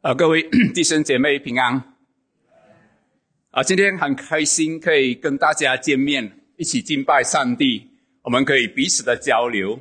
[0.00, 1.96] 啊，各位 弟兄姐妹平安！
[3.50, 7.90] 啊，今天很开心可以跟大家见面，一起敬拜上帝。
[8.22, 9.80] 我们可以彼此的交流。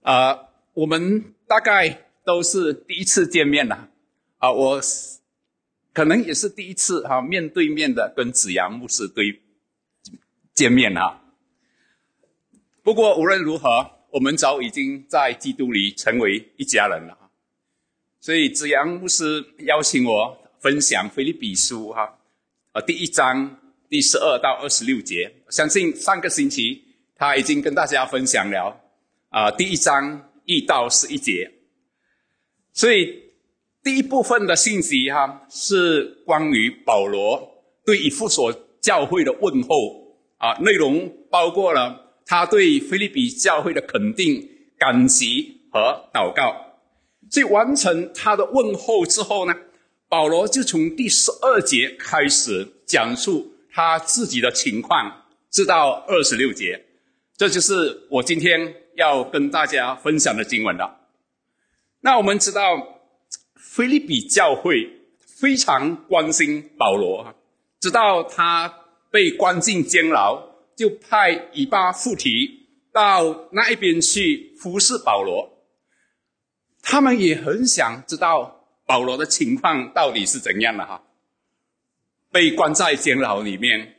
[0.00, 3.90] 啊，我们大概都是第一次见面了。
[4.38, 4.80] 啊，我
[5.92, 9.42] 可能也是第一次哈面对面的跟子阳牧师对
[10.54, 11.20] 见面啊。
[12.82, 17.18] 不过无论如何，我们早已经在基督里成为一家人了。
[18.20, 22.18] 所以子阳牧师邀请我分享《腓立比书》哈，
[22.72, 23.58] 呃，第一章
[23.88, 25.32] 第十二到二十六节。
[25.48, 26.84] 相信上个星期
[27.16, 28.78] 他已经跟大家分享了
[29.30, 31.50] 啊，第一章一到十一节。
[32.74, 33.22] 所以
[33.82, 38.52] 第一部分的信息哈，是关于保罗对以弗所
[38.82, 44.46] 教会的问候啊，内容包括了他对菲利比教会的肯定、
[44.76, 46.69] 感激和祷告。
[47.30, 49.54] 所以完成他的问候之后呢，
[50.08, 56.84] 保罗就从第十二节开始讲述他自己的情况，直到二十六节，
[57.36, 61.06] 这就是我今天要跟大家分享的经文了。
[62.00, 63.00] 那我们知道，
[63.54, 64.90] 菲利比教会
[65.20, 67.34] 非常关心保罗，
[67.80, 68.74] 直到他
[69.12, 70.42] 被关进监牢，
[70.74, 75.59] 就派以巴附提到那一边去服侍保罗。
[76.90, 81.00] 他们也很想知道保罗的情况到底是怎样的哈？
[82.32, 83.94] 被关在监牢里面，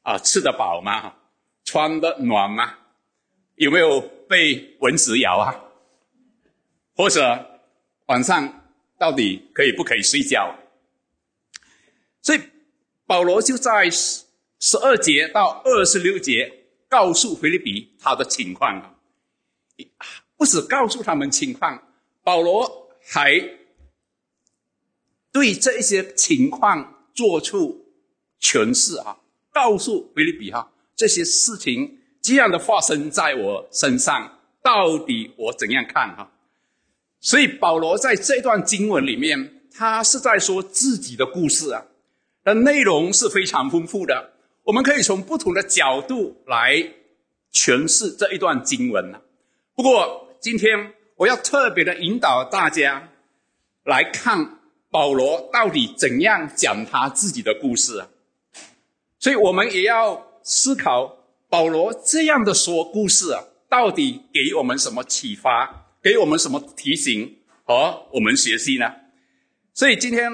[0.00, 1.16] 啊，吃得饱吗？
[1.64, 2.78] 穿得暖吗？
[3.56, 5.54] 有没有被蚊子咬啊？
[6.96, 7.60] 或者
[8.06, 8.62] 晚上
[8.98, 10.56] 到底可以不可以睡觉？
[12.22, 12.40] 所以
[13.04, 14.24] 保罗就在十
[14.60, 18.98] 十二节到二十六节告诉菲利比他的情况，
[20.38, 21.82] 不止告诉他们情况。
[22.22, 23.32] 保罗还
[25.32, 27.86] 对这一些情况做出
[28.40, 29.18] 诠释啊，
[29.52, 36.30] 告诉菲利比哈，这些事情这样的发生在我身上，到底我怎样看哈？
[37.20, 41.86] 所以保罗在这段经文里面，他是在说自己的故事啊，
[42.44, 44.34] 的内容是非常丰富的，
[44.64, 46.94] 我们可以从不同的角度来
[47.52, 49.22] 诠释这一段经文呢。
[49.74, 50.94] 不过今天。
[51.20, 53.10] 我要特别的引导大家
[53.84, 54.58] 来看
[54.90, 58.08] 保罗到底怎样讲他自己的故事啊，
[59.18, 61.18] 所以我们也要思考
[61.50, 68.90] 保罗这样的说故事啊，到底给我们什么启发，给我们什么提醒和我们学习呢？
[69.74, 70.32] 所以今天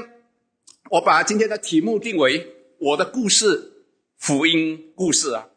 [0.91, 3.73] 我把今天的题目定为我的故事
[4.19, 5.49] 福音故事啊，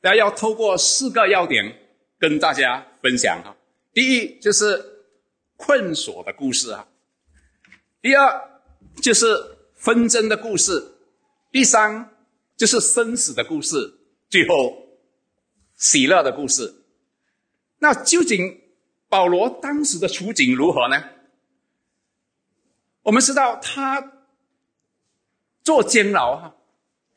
[0.00, 1.76] 大家要透过四个要点
[2.20, 3.56] 跟大家分享哈。
[3.96, 5.06] 第一就是
[5.56, 6.86] 困锁的故事啊，
[8.02, 8.60] 第二
[9.00, 9.26] 就是
[9.74, 10.98] 纷争的故事，
[11.50, 12.14] 第三
[12.58, 13.94] 就是生死的故事，
[14.28, 14.86] 最后
[15.76, 16.84] 喜乐的故事。
[17.78, 18.60] 那究竟
[19.08, 21.02] 保罗当时的处境如何呢？
[23.04, 24.12] 我们知道他
[25.62, 26.54] 坐监牢哈，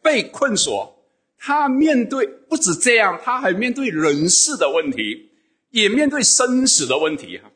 [0.01, 1.03] 被困锁，
[1.38, 5.28] 他面对不止这样，他还面对人事的问题。
[5.72, 7.52] 也面对生死的问题哈，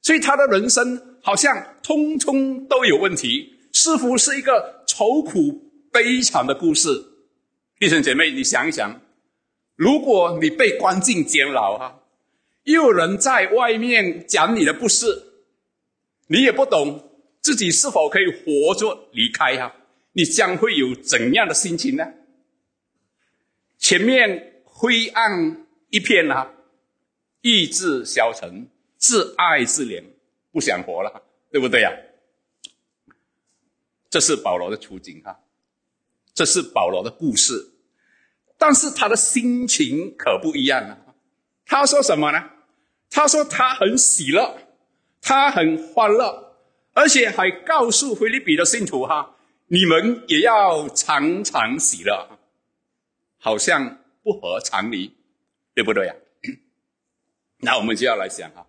[0.00, 6.88] 所以他的人生好像通通都有问题，似乎是一个愁苦悲惨的故事。
[7.78, 9.00] 弟兄姐妹，你想一想，
[9.74, 12.02] 如果你被关进监牢哈，
[12.62, 15.06] 又有人在外面讲你的不是，
[16.28, 19.74] 你也不懂自己是否可以活着离开哈，
[20.12, 22.04] 你将会有怎样的心情呢？
[23.78, 26.52] 前面灰暗一片啊。
[27.40, 30.02] 意志消沉，自爱自怜，
[30.52, 31.90] 不想活了，对不对呀？
[34.10, 35.38] 这是保罗的处境哈，
[36.34, 37.72] 这是保罗的故事，
[38.56, 40.98] 但是他的心情可不一样啊。
[41.66, 42.50] 他说什么呢？
[43.10, 44.58] 他说他很喜乐，
[45.20, 46.56] 他很欢乐，
[46.94, 49.36] 而且还告诉菲利比的信徒哈，
[49.66, 52.38] 你们也要常常喜乐，
[53.38, 55.14] 好像不合常理，
[55.74, 56.14] 对不对呀？
[57.60, 58.66] 那我们就要来想哈，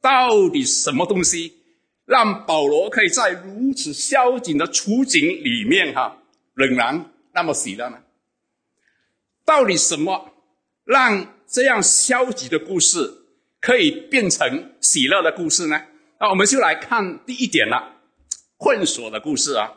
[0.00, 1.58] 到底什么东西
[2.06, 6.22] 让保罗可以在如此消极的处境里面哈，
[6.54, 7.98] 仍然那么喜乐呢？
[9.44, 10.32] 到底什么
[10.84, 13.24] 让这样消极的故事
[13.60, 15.82] 可以变成喜乐的故事呢？
[16.18, 17.96] 那我们就来看第一点了，
[18.56, 19.74] 困锁的故事啊，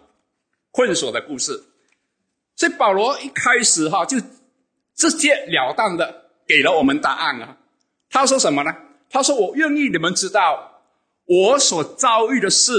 [0.72, 1.64] 困锁的故事。
[2.56, 4.18] 所以保罗一开始哈就
[4.96, 7.58] 直截了当的给了我们答案啊。
[8.14, 8.72] 他说什么呢？
[9.10, 10.84] 他说：“我愿意你们知道，
[11.26, 12.72] 我所遭遇的事，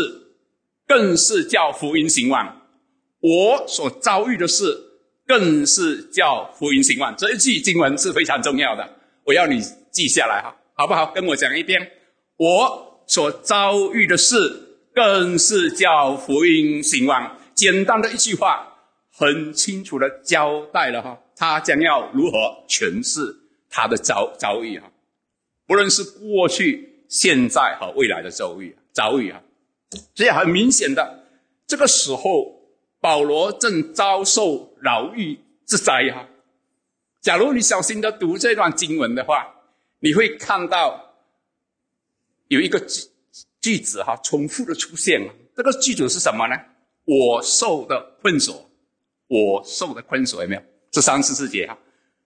[0.87, 2.63] 更是叫福音兴旺。
[3.19, 4.79] 我所遭遇的事，
[5.27, 7.13] 更是叫福音兴旺。
[7.19, 8.89] 这一句经文是非常重要的，
[9.25, 9.61] 我要你
[9.91, 11.07] 记下来哈，好不好？
[11.13, 11.91] 跟我讲一遍。
[12.37, 14.37] 我所遭遇的事，
[14.95, 17.37] 更是叫福音兴旺。
[17.55, 18.73] 简单的一句话，
[19.13, 22.39] 很清楚的交代了哈，他将要如何
[22.69, 23.21] 诠释
[23.69, 24.91] 他的遭遭遇哈，
[25.67, 29.43] 不论是过去、现在和未来的遭遇遭遇啊，
[30.15, 31.25] 所以很明显的，
[31.67, 32.63] 这个时候。
[33.05, 36.27] 保罗正遭受牢狱之灾哈。
[37.21, 39.47] 假如你小心的读这段经文的话，
[40.01, 41.15] 你会看到
[42.49, 43.03] 有一个句
[43.61, 45.31] 句子哈重复的出现了。
[45.55, 46.57] 这个句子是什么呢？
[47.05, 48.71] 我受的困锁，
[49.27, 50.63] 我受的困锁有没有？
[50.91, 51.77] 这三十四节哈。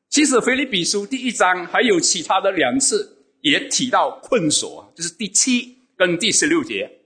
[0.09, 7.01] 其实腓立比书第一章还有其他的两次也提到困锁，就是第七跟第十六节。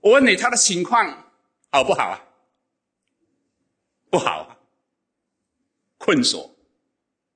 [0.00, 1.32] 我问你，他的情况
[1.70, 2.24] 好不好啊？
[4.10, 4.56] 不好，
[5.98, 6.54] 困锁，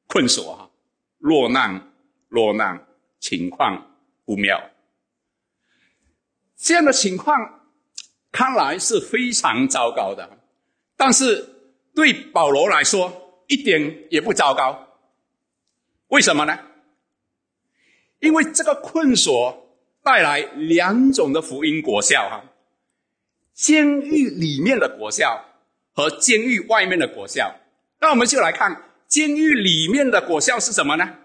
[0.06, 0.70] 困锁啊，
[1.18, 1.92] 落难，
[2.28, 2.86] 落难，
[3.18, 4.70] 情况不妙。
[6.56, 7.68] 这样的情况
[8.30, 10.38] 看来是非常糟糕的，
[10.96, 14.88] 但是对保罗来说一点也不糟糕。
[16.08, 16.58] 为什么呢？
[18.22, 19.68] 因为这个困锁
[20.02, 22.42] 带来两种的福音果效哈，
[23.52, 25.44] 监狱里面的果效。
[25.94, 27.54] 和监狱外面的果效，
[28.00, 31.18] 那我们就来看监狱里面的果效是什么呢？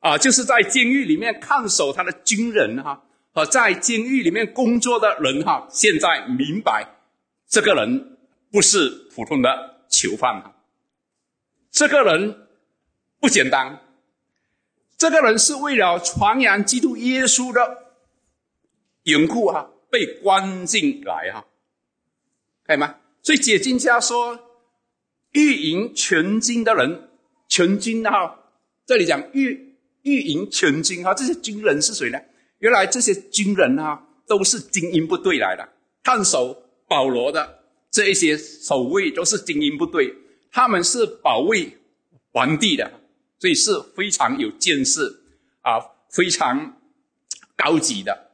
[0.00, 6.84] 啊，就是在监狱里面看守他的军人哈，和在监狱里面工作的人哈，现在明白
[7.48, 8.18] 这个人
[8.50, 10.52] 不是普通的囚犯哈，
[11.70, 12.48] 这个人
[13.20, 13.81] 不简单，
[15.02, 17.86] 这个人是为了传扬基督耶稣的
[19.02, 21.44] 缘故哈，被关进来哈，
[22.64, 22.94] 可以吗？
[23.20, 24.38] 所以解经家说，
[25.32, 27.08] 御营全军的人，
[27.48, 28.44] 全军哈，
[28.86, 32.20] 这里讲御御营全军哈，这些军人是谁呢？
[32.60, 35.68] 原来这些军人啊，都是精英部队来的，
[36.04, 40.14] 看守保罗的这一些守卫都是精英部队，
[40.52, 41.76] 他们是保卫
[42.30, 43.00] 皇帝的，
[43.42, 45.00] 所以是非常有见识
[45.62, 46.76] 啊，非常
[47.56, 48.30] 高级的。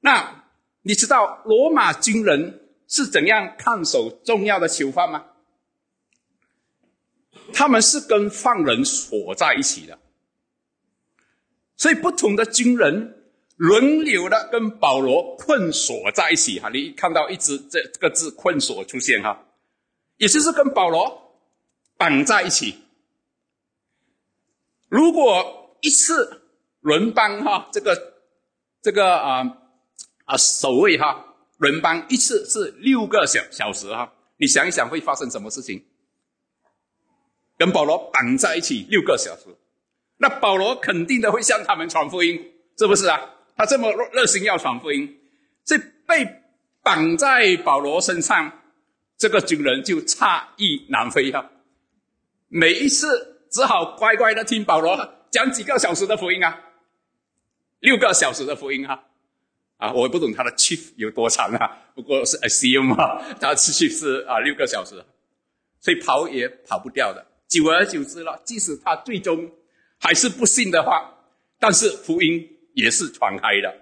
[0.00, 0.44] 那
[0.82, 2.60] 你知道罗马军人？
[2.86, 5.24] 是怎样看守重要的囚犯吗？
[7.54, 9.98] 他们是跟犯人锁在一起的，
[11.78, 13.24] 所以不同的军人
[13.56, 16.60] 轮流的跟保罗困锁在一起。
[16.60, 19.46] 哈，你看到一只这这个字“困锁”出现哈，
[20.18, 21.40] 也就是跟保罗
[21.96, 22.83] 绑在一起。
[24.94, 26.42] 如果一次
[26.78, 28.14] 轮班哈，这个
[28.80, 29.42] 这个啊
[30.24, 31.34] 啊守卫哈。
[31.58, 35.82] 轮班一次是六个小小时哈，你想一想会发生什么事情？
[37.58, 39.46] 跟保罗绑在一起六个小时，
[40.18, 43.18] 那保罗肯定的会向他们传福音，是不是啊？
[43.56, 45.18] 他这么热热心要传福音，
[45.64, 45.76] 这
[46.06, 46.42] 被
[46.84, 48.60] 绑在保罗身上，
[49.16, 51.50] 这个军人就诧异难飞哈。
[52.48, 56.58] 每一次只好乖乖的听保罗讲几个小时的福音啊，
[57.78, 59.04] 六个小时的福音哈。
[59.76, 64.96] 啊，我不懂他的 chief 有多长啊，不过是 assume 啊，他的 chief 是啊六个小时，
[65.78, 67.24] 所以跑也跑不掉的。
[67.46, 69.48] 久而久之了，即使他最终
[70.00, 71.14] 还是不信的话，
[71.60, 73.72] 但是福音也是传开的，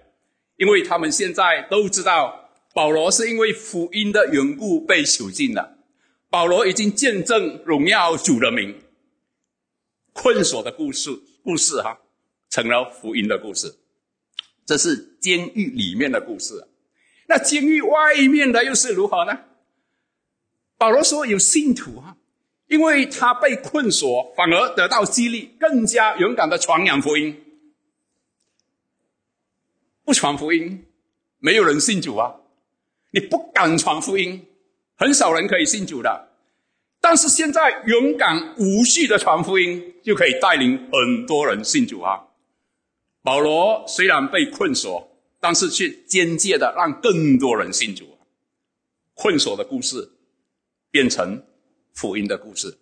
[0.56, 5.78] 因为他们现在都知道保罗是因为福音的缘故被囚禁了，
[6.28, 8.78] 保罗已经见证荣耀主的名，
[10.12, 11.10] 困锁的故事
[11.42, 11.98] 故事哈，
[12.50, 13.74] 成了福音的故事。
[14.64, 16.68] 这是监狱里面的故事，
[17.28, 19.40] 那监狱外面的又是如何呢？
[20.78, 22.16] 保罗说有信徒啊，
[22.68, 27.42] 因为他被困锁，反而得到激励，更加勇敢的传扬福音。
[30.04, 30.84] 不传福音，
[31.38, 32.34] 没有人信主啊！
[33.12, 34.46] 你不敢传福音，
[34.96, 36.31] 很少人可以信主的。
[37.02, 42.28] 但是现在勇敢无序的传福音，就可以带领很多人信主啊！
[43.22, 48.16] 保罗虽然被困锁，但是却间接的让更多人信主。
[49.14, 50.12] 困锁的故事
[50.92, 51.44] 变成
[51.92, 52.78] 福音的故事。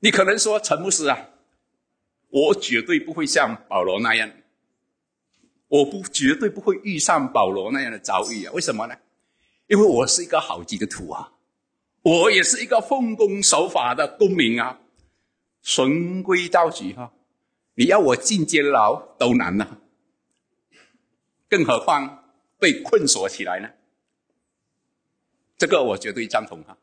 [0.00, 1.28] 你可能说陈牧师啊，
[2.28, 4.30] 我绝对不会像保罗那样，
[5.68, 8.52] 我不绝对不会遇上保罗那样的遭遇啊？
[8.54, 8.96] 为什么呢？
[9.66, 11.32] 因为我是一个好基督徒啊，
[12.06, 14.78] 我也是一个奉公守法的公民啊，
[15.60, 17.12] 循规蹈矩哈。
[17.74, 19.78] 你要我进监牢都难呐，
[21.48, 23.68] 更何况被困锁起来呢？
[25.58, 26.78] 这个我绝对赞同啊！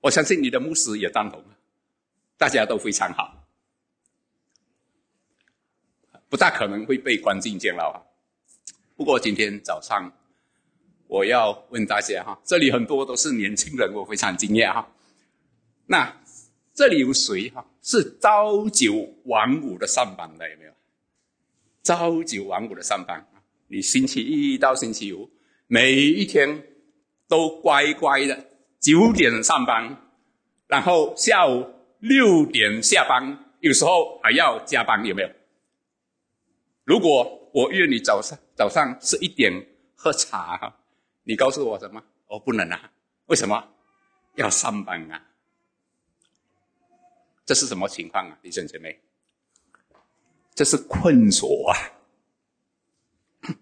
[0.00, 1.44] 我相信你的牧师也赞同！
[2.38, 3.44] 大家都非常好，
[6.30, 8.00] 不大可能会被关进监牢啊。
[8.96, 10.10] 不过今天早上
[11.12, 14.88] 我要问大家哈，这里很多都是年轻人，我非常惊讶哈。
[15.86, 16.22] 那
[16.72, 20.50] 这里有谁哈是朝九晚五的上班的？
[20.50, 20.72] 有没有？
[21.82, 23.26] 朝九晚五的上班
[23.68, 25.30] 你星期一到星期五
[25.66, 26.68] 每一天。
[27.28, 28.44] 都乖乖的
[28.78, 29.96] 九点上班，
[30.66, 31.66] 然后下午
[31.98, 35.30] 六点下班，有时候还要加班，有没有？
[36.84, 39.50] 如果我约你早上早上十一点
[39.94, 40.74] 喝茶，
[41.24, 42.02] 你告诉我什么？
[42.26, 42.90] 我不能啊，
[43.26, 43.68] 为什么？
[44.36, 45.22] 要上班啊？
[47.44, 49.00] 这是什么情况啊，弟兄姐妹？
[50.54, 51.76] 这是困锁啊！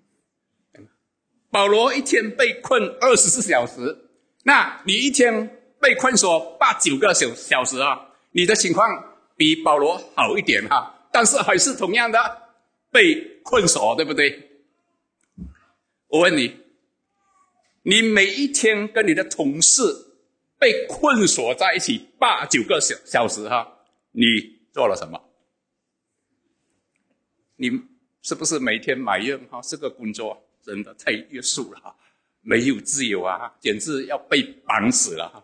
[1.50, 4.09] 保罗一天被困二十四小时，
[4.45, 8.09] 那你一天被困锁八九个小小时啊？
[8.33, 8.88] 你的情况
[9.37, 12.49] 比保罗好一点哈，但是还是同样的
[12.90, 14.50] 被困锁，对不对？
[16.09, 16.57] 我问你，
[17.83, 19.83] 你每一天跟你的同事
[20.59, 23.81] 被困锁在一起八九个小小时哈，
[24.13, 24.27] 你
[24.73, 25.19] 做了什么？
[27.57, 27.71] 你
[28.23, 30.47] 是不是每天埋怨哈这个工作？
[30.63, 31.97] 真的太约束了，
[32.43, 35.43] 没有自由啊，简直要被绑死了！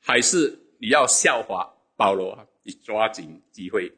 [0.00, 3.90] 还是你要效法保罗，你抓紧机会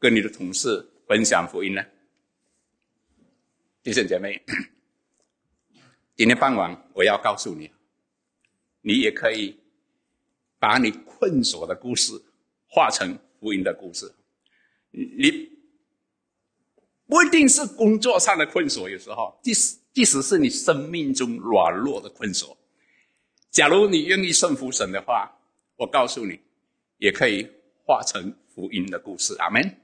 [0.00, 1.80] 跟你的同事分享福音呢？
[3.84, 4.42] 弟兄姐妹，
[6.20, 7.70] 今天傍晚我要告诉你，
[8.82, 9.58] 你也可以
[10.58, 12.12] 把你困锁的故事
[12.68, 14.14] 化成福音的故事。
[14.90, 15.48] 你。
[17.06, 22.54] 不一定是工作上的困锁，有时候即使即使是你生命中软弱的困锁，
[23.50, 25.34] 假如你愿意顺服神的话，
[25.76, 26.38] 我告诉你，
[26.98, 27.50] 也可以
[27.86, 29.34] 化成福音的故事。
[29.38, 29.74] 阿门。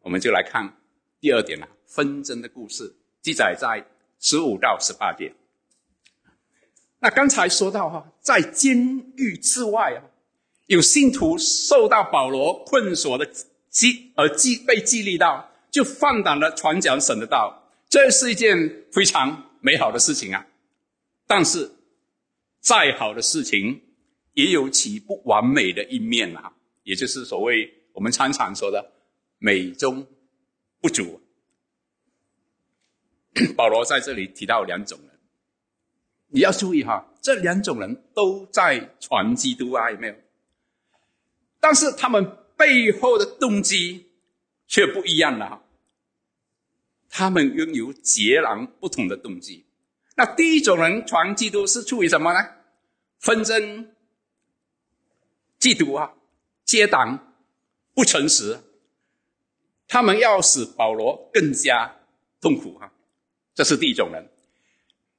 [0.00, 0.70] 我们就来看
[1.18, 3.82] 第二点了，纷争的故事，记载在
[4.22, 5.34] 十五到十八节。
[7.00, 10.00] 那刚才说到哈，在监狱之外啊，
[10.68, 13.28] 有信徒受到保罗困锁的
[13.68, 15.50] 激而激被激励到。
[15.72, 20.46] 就放胆的传讲神的道，这是一件非常美好的事情啊！
[21.26, 21.70] 但是，
[22.60, 23.80] 再好的事情
[24.34, 26.52] 也有其不完美的一面啊，
[26.82, 28.92] 也就是所谓我们常常说的
[29.38, 30.06] 美中
[30.82, 31.21] 不足。
[33.56, 35.18] 保罗在这里提到两种人，
[36.28, 40.14] 你要注意哈，这两种人都在传基督啊，有没有？
[41.60, 44.08] 但是他们背后的动机。
[44.68, 45.64] 却不一样了，
[47.10, 49.66] 他们拥有截然不同的动机。
[50.16, 52.38] 那第一种人传基督是出于什么呢？
[53.18, 53.92] 纷争、
[55.60, 56.14] 嫉妒啊、
[56.64, 57.34] 结党、
[57.92, 58.60] 不诚实，
[59.86, 61.96] 他们要使保罗更加
[62.40, 62.94] 痛苦哈。
[63.54, 64.28] 这是第一种人。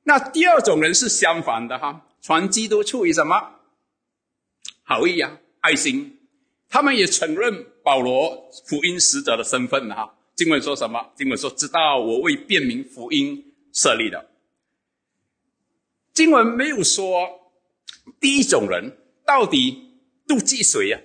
[0.04, 3.60] 那第二种人是相反的哈，传基督出于什么？
[4.84, 6.20] 好意啊，爱心。
[6.70, 10.16] 他们也承认保罗福音使者的身份哈。
[10.36, 11.12] 经文说什么？
[11.16, 14.32] 经文说：“知道我为便民福音设立的。”
[16.12, 17.52] 经文没有说
[18.20, 21.00] 第一种人到底妒忌谁呀？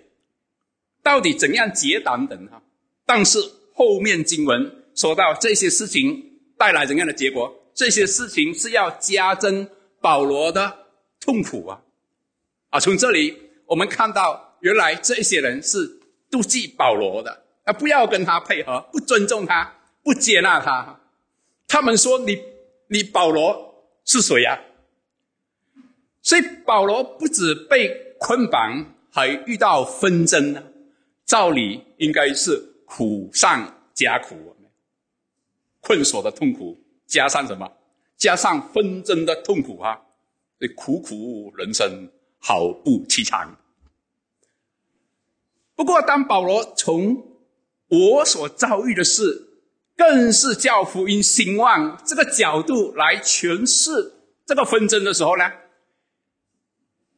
[1.03, 2.63] 到底怎样结党等哈？
[3.05, 3.39] 但是
[3.75, 6.28] 后面经文说到这些事情
[6.59, 7.55] 带来怎样的结果？
[7.73, 9.69] 这些事情是要加增
[10.01, 10.87] 保罗的
[11.21, 11.81] 痛苦啊！
[12.71, 14.47] 啊，从这里我们看到。
[14.61, 16.01] 原来这些人是
[16.33, 19.73] 妒忌保罗的，啊，不要跟他配合，不尊重他，
[20.03, 20.99] 不接纳他。
[21.69, 22.43] 他们说：“你，
[22.89, 24.59] 你保罗是谁呀？”
[26.23, 30.61] 所以保罗不止被捆绑，还遇到纷争呢。
[31.25, 34.57] 照理应该是苦上加苦，
[35.81, 37.71] 困锁的痛苦加上什么？
[38.17, 40.01] 加上纷争的痛苦啊！
[40.59, 43.57] 这苦苦人生，好不凄惨。
[45.77, 47.39] 不过，当保罗从
[47.89, 49.61] 我所遭遇的事，
[49.97, 55.49] 更是教福音兴旺这个角度来诠释这个纷争的时候呢，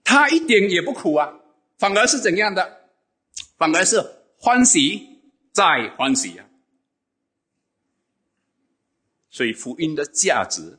[0.05, 1.41] 他一点也不苦啊，
[1.79, 2.91] 反而是怎样的？
[3.57, 4.05] 反而是
[4.37, 6.47] 欢喜再欢喜啊！
[9.31, 10.79] 所以福音的价值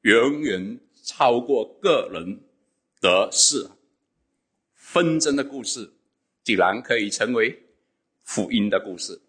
[0.00, 2.40] 远远超过个人
[3.00, 3.68] 得失，
[4.74, 5.92] 纷争的故事。
[6.42, 7.60] 竟然可以成为
[8.22, 9.20] 福音的故事，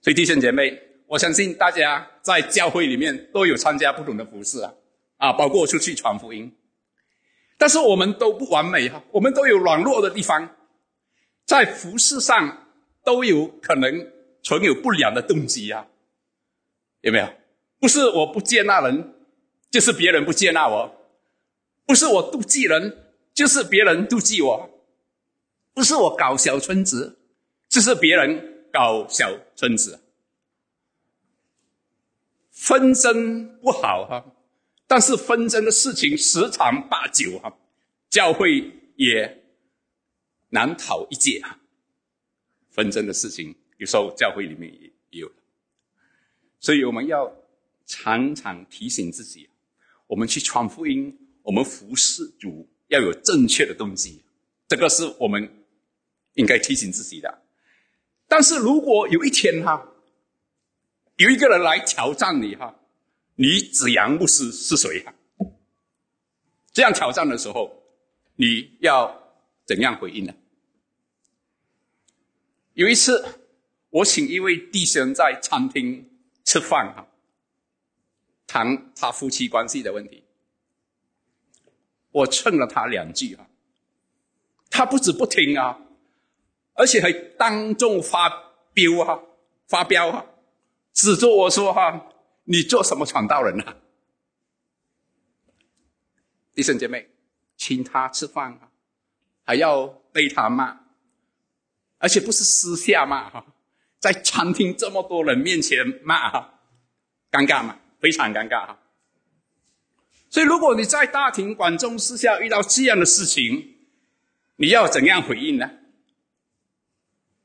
[0.00, 0.72] 所以弟兄姐妹，
[1.06, 4.72] 我相信大家在教会里面都有参加不同的服饰啊，
[5.18, 6.50] 啊，包括出去传福音。
[7.58, 10.56] 但是我们都不完美哈，我们都有软弱的地方，
[11.44, 12.68] 在服饰上
[13.04, 14.10] 都有可能
[14.42, 15.86] 存有不良的动机啊，
[17.02, 17.28] 有没有？
[17.78, 19.14] 不是我不接纳人，
[19.70, 20.88] 就是别人不接纳我；
[21.84, 24.70] 不是我妒忌人，就是别人妒忌我；
[25.74, 27.18] 不是我搞小村子，
[27.68, 30.00] 就是别人搞小村子。
[32.50, 34.24] 纷争不好哈，
[34.86, 37.52] 但是纷争的事情十常八九哈，
[38.08, 39.42] 教会也
[40.50, 41.58] 难逃一劫啊。
[42.70, 45.32] 纷争的事情有时候教会里面也也有，
[46.62, 47.30] 所以我们要
[47.86, 49.50] 常常提醒自己，
[50.06, 54.22] 我们去传福音，我们服侍主要有正确的动机，
[54.68, 55.64] 这个是我们
[56.34, 57.42] 应该提醒自己的。
[58.28, 59.92] 但是如果有一天哈，
[61.16, 62.78] 有一个人来挑战你哈，
[63.34, 65.04] 你子阳牧师是谁？
[66.72, 67.82] 这样挑战的时候，
[68.36, 70.32] 你要怎样回应呢？
[72.74, 73.40] 有一次，
[73.90, 76.08] 我请一位弟兄在餐厅
[76.52, 77.08] 吃饭哈，
[78.46, 80.22] 谈他夫妻关系的问题。
[82.10, 83.48] 我蹭了他两句哈，
[84.68, 85.80] 他不止不听啊，
[86.74, 88.28] 而且还当众发
[88.74, 89.22] 飙哈，
[89.66, 90.26] 发飙啊。
[90.92, 92.12] 指着我说：“哈，
[92.44, 93.74] 你做什么传道人啊？
[96.54, 97.08] 弟兄姐妹，
[97.56, 98.68] 请他吃饭啊，
[99.42, 100.80] 还要被他骂，
[101.96, 103.46] 而且不是私下骂哈，
[104.02, 106.58] 在餐厅这么多人面前骂哈，
[107.30, 107.78] 尴尬吗？
[108.00, 108.76] 非常尴尬哈。
[110.28, 113.76] 所以，如果你在大庭广众之下遇到这样的事情，
[114.56, 115.70] 你要怎样回应呢？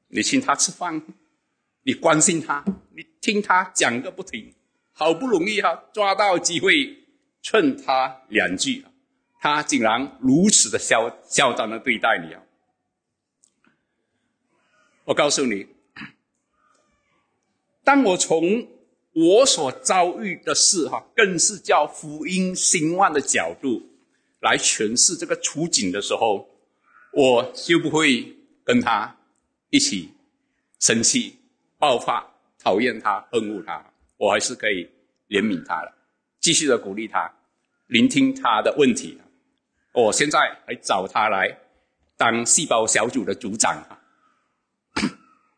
[0.07, 1.03] 你请他吃饭，
[1.83, 2.65] 你关心他。”
[2.97, 4.55] 你听他讲个不停，
[4.93, 7.05] 好不容易哈抓到机会
[7.43, 8.83] 劝他两句，
[9.39, 12.41] 他竟然如此的嚣嚣张的对待你啊！
[15.03, 15.67] 我告诉你，
[17.87, 18.67] 当我从
[19.13, 23.81] 我所遭遇的事哈，更是叫福音兴旺的角度
[24.41, 26.49] 来诠释这个处境的时候，
[27.13, 29.15] 我就不会跟他
[29.69, 30.09] 一起
[30.81, 31.37] 生气
[31.79, 32.33] 爆发。
[32.59, 34.89] 讨厌他，恨恶他，我还是可以
[35.29, 35.93] 怜悯他的，
[36.41, 37.33] 继续的鼓励他，
[37.85, 39.17] 聆听他的问题。
[39.93, 41.57] 我现在还找他来
[42.17, 43.81] 当细胞小组的组长，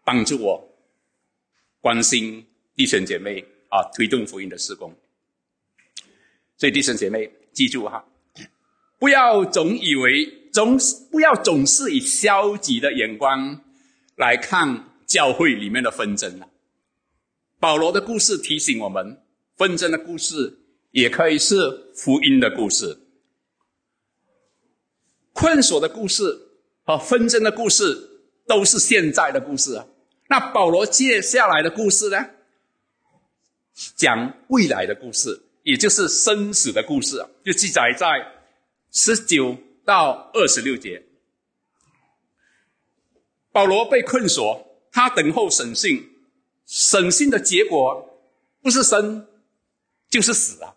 [0.05, 0.68] 帮助我
[1.81, 3.39] 关心弟兄姐妹
[3.69, 4.93] 啊，推动福音的施工。
[6.57, 8.05] 所以弟兄姐妹记住哈，
[8.97, 10.77] 不要总以为总
[11.09, 13.61] 不要总是以消极的眼光
[14.15, 16.49] 来看教会里面的纷争啊。
[17.59, 19.21] 保罗的故事提醒我们，
[19.55, 20.59] 纷争的故事
[20.91, 22.97] 也可以是福音的故事，
[25.31, 26.23] 困锁的故事
[26.83, 29.87] 和纷争的故事都是现在的故事啊。
[30.29, 32.29] 那保罗接下来的故事呢？
[33.95, 38.43] 讲未来的故事，也就是生死的故事，就记载在
[38.91, 41.03] 十九到二十六节。
[43.51, 46.15] 保罗被困锁，他等候审讯。
[46.67, 48.21] 审讯的结果
[48.61, 49.27] 不是生
[50.07, 50.75] 就是死啊！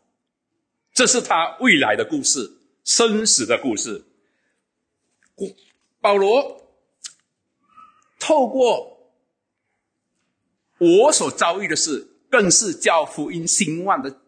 [0.94, 2.50] 这是他未来的故事，
[2.82, 4.06] 生死的故事。
[6.00, 6.62] 保罗
[8.18, 9.01] 透过
[10.82, 14.20] 我所遭遇的事，更是叫福音兴旺的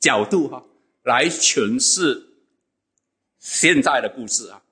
[0.00, 0.64] 角度哈，
[1.04, 2.26] 来诠释
[3.38, 4.62] 现在的故事啊。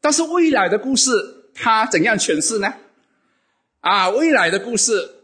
[0.00, 1.10] 但是未来的故事，
[1.54, 2.74] 他怎样诠释呢？
[3.80, 5.14] 啊，未来的故事。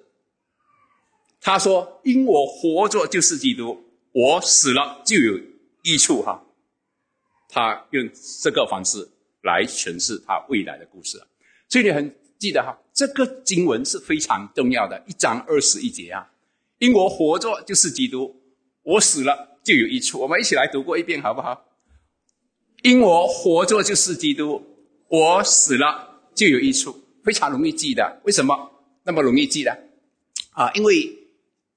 [1.40, 5.38] 他说：“因我活着就是基督，我死了就有
[5.83, 6.42] 益处。”哈，
[7.50, 8.11] 他用
[8.42, 9.07] 这个方式
[9.42, 11.22] 来诠释他未来的故事。
[11.68, 16.31] 所以你很记得哈，这个经文是非常重要的，一章二十一节啊。
[16.77, 18.37] 因我活着就是基督，
[18.83, 20.21] 我死了就有益处。
[20.21, 21.65] 我们一起来读过一遍好不好？
[22.83, 24.63] 因我活着就是基督，
[25.09, 26.95] 我死了就有益处。
[27.25, 28.55] 非常容易记的，为什么
[29.05, 29.73] 那么容易记的？
[30.51, 31.19] 啊，因为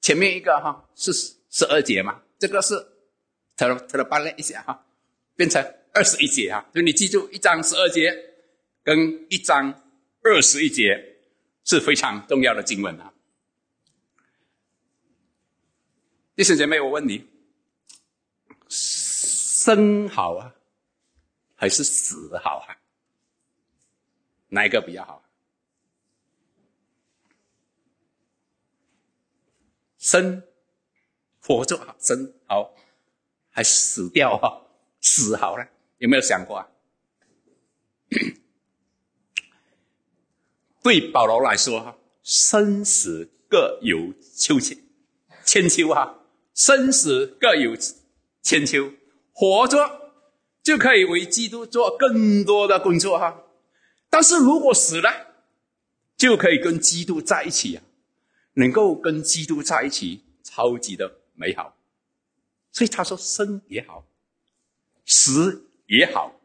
[0.01, 1.13] 前面一个哈是
[1.49, 2.75] 十二节嘛，这个是
[3.55, 4.85] 特特了搬了一下哈，
[5.37, 6.65] 变成二十一节啊。
[6.73, 8.13] 所以你记住，一章十二节
[8.83, 9.73] 跟一章
[10.29, 11.19] 二十一节
[11.63, 13.13] 是非常重要的经文啊。
[16.35, 17.25] 弟兄姐妹，我问你，
[18.67, 20.53] 生好啊，
[21.55, 22.75] 还是死好啊？
[24.49, 25.23] 哪一个比较好？
[29.97, 30.43] 生
[31.39, 32.75] 活着好，生好，
[33.49, 34.67] 还死掉哈？
[34.99, 35.65] 死好呢，
[35.99, 36.69] 有没有想过啊？
[40.83, 44.77] 对保罗来说，哈，生死各有秋千
[45.43, 47.75] 千秋哈，生死各有
[48.41, 48.91] 千秋，
[49.33, 50.13] 活着
[50.63, 53.43] 就可以为基督做更多的工作哈。
[54.09, 55.35] 但是如果死了，
[56.15, 57.83] 就可以跟基督在一起啊，
[58.53, 61.75] 能够跟基督在一起，超级的美好。
[62.71, 64.05] 所以他说，生也好，
[65.05, 66.39] 死也好，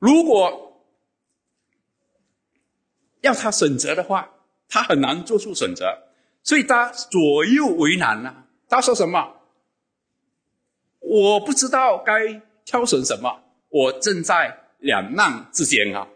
[0.00, 0.64] 如果。
[3.20, 4.28] 要他选择的话，
[4.68, 6.08] 他很难做出选择，
[6.42, 8.46] 所以他左右为难啊。
[8.68, 9.34] 他说什么？
[11.00, 16.06] 我不知道该挑选什么，我正在两难之间啊。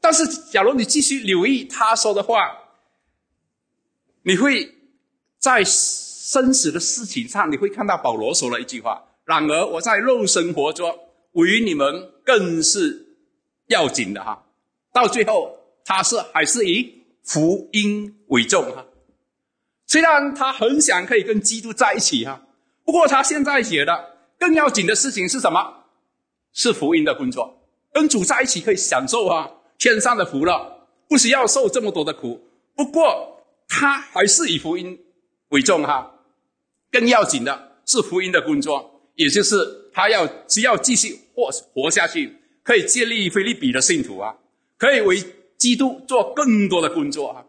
[0.00, 2.58] 但是，假如你继续留意他说的话，
[4.24, 4.74] 你会
[5.38, 10.98] 在生死的事情上，你会看到保罗说了一句话：“然而我在肉身活着，
[11.32, 13.10] 与你们更是。”
[13.72, 14.44] 要紧的哈，
[14.92, 18.86] 到最后他是还是以福音为重哈。
[19.86, 22.46] 虽然他很想可以跟基督在一起哈，
[22.84, 25.84] 不过他现在写的更要紧的事情是什么？
[26.52, 32.40] 是福音的工作，跟主在一起可以享受啊天上的福了，不需要受这么多的苦。
[32.76, 34.98] 不过他还是以福音
[35.48, 36.14] 为重哈，
[36.90, 42.41] 更要紧的是福音的工作，也就是他要需要继续活活下去。
[42.62, 44.36] 可以建立菲利比的信徒啊，
[44.78, 45.22] 可以为
[45.56, 47.44] 基督做更多的工作啊，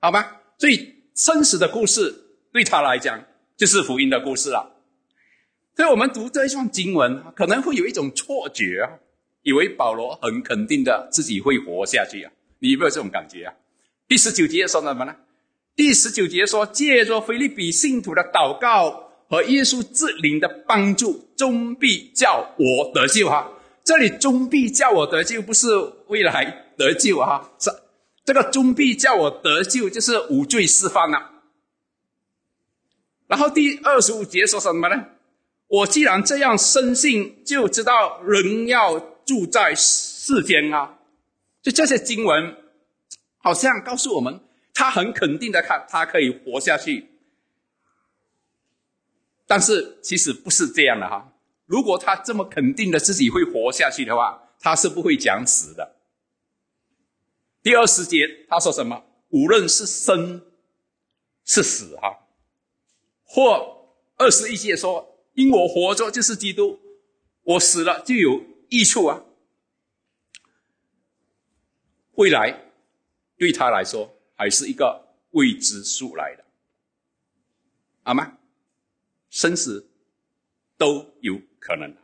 [0.00, 0.24] 好吗？
[0.58, 2.14] 所以生死的故事
[2.52, 3.24] 对他来讲
[3.56, 4.76] 就是福音的故事了。
[5.76, 9.00] 所以我们读这一段经文，可能会有一种错觉啊，
[9.42, 12.32] 以为保罗很肯定的自己会活下去啊。
[12.60, 13.54] 你有没有这种感觉啊？
[14.06, 15.16] 第十九节说什么呢？
[15.74, 23.50] 第十九节说，借着菲利比信徒的祷告和耶稣之灵的帮助，终必叫我得救哈。
[23.84, 25.68] 这里终必叫我得救，不是
[26.08, 27.50] 未来得救啊！
[27.58, 27.70] 这
[28.24, 31.30] 这个终必叫我得救，就是无罪释放了。
[33.26, 35.08] 然后第二十五节说什么呢？
[35.66, 40.98] 我既然这样深信，就知道人要住在世间啊！
[41.60, 42.56] 就这些经文，
[43.36, 44.40] 好像告诉我们，
[44.72, 47.10] 他很肯定的看，他可以活下去。
[49.46, 51.33] 但是其实不是这样的哈。
[51.66, 55.96] 如果他这么肯定的自己会活下去的话，他是不会讲死的。
[57.62, 59.04] 第二十节他说什么？
[59.30, 60.44] 无论是生
[61.44, 62.28] 是死哈，
[63.24, 66.78] 或二十一节说，因我活着就是基督，
[67.42, 69.24] 我死了就有益处啊。
[72.12, 72.70] 未来
[73.36, 76.44] 对他来说还是一个未知数来的，
[78.02, 78.38] 好吗？
[79.30, 79.90] 生死
[80.76, 81.40] 都有。
[81.66, 81.96] 可能，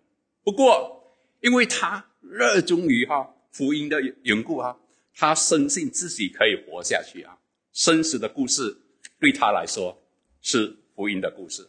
[0.42, 4.80] 不过因为他热衷于哈福音的缘故哈，
[5.14, 7.36] 他深信自己可以活下去啊。
[7.70, 8.78] 生死的故事
[9.18, 10.02] 对他来说
[10.40, 11.68] 是福音的故事。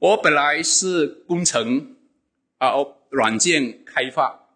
[0.00, 1.94] 我本来是工程
[2.58, 2.72] 啊
[3.10, 4.48] 软件开发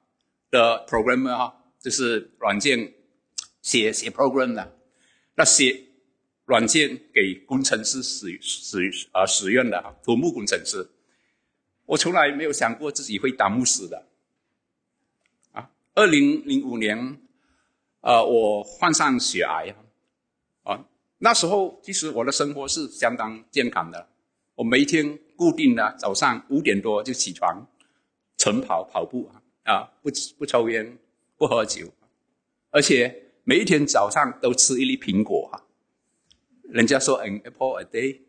[0.51, 2.95] 的 programmer 哈，就是软件
[3.63, 4.77] 写写 program 的，
[5.37, 5.85] 那些
[6.47, 10.91] 软件给工程师使使啊使用的哈，土木工程师。
[11.87, 14.07] 我从来没有想过自己会当牧师的，
[15.53, 15.71] 啊！
[15.95, 17.19] 二零零五年，
[18.01, 19.75] 呃，我患上血癌，
[20.63, 20.87] 啊，
[21.19, 24.09] 那时候其实我的生活是相当健康的，
[24.55, 27.67] 我每天固定的早上五点多就起床，
[28.39, 29.31] 晨跑跑步
[29.65, 30.99] 啊，不不抽烟，
[31.37, 31.93] 不喝酒，
[32.71, 35.63] 而且每一天早上都吃一粒苹果哈。
[36.63, 38.21] 人家说 “an apple a day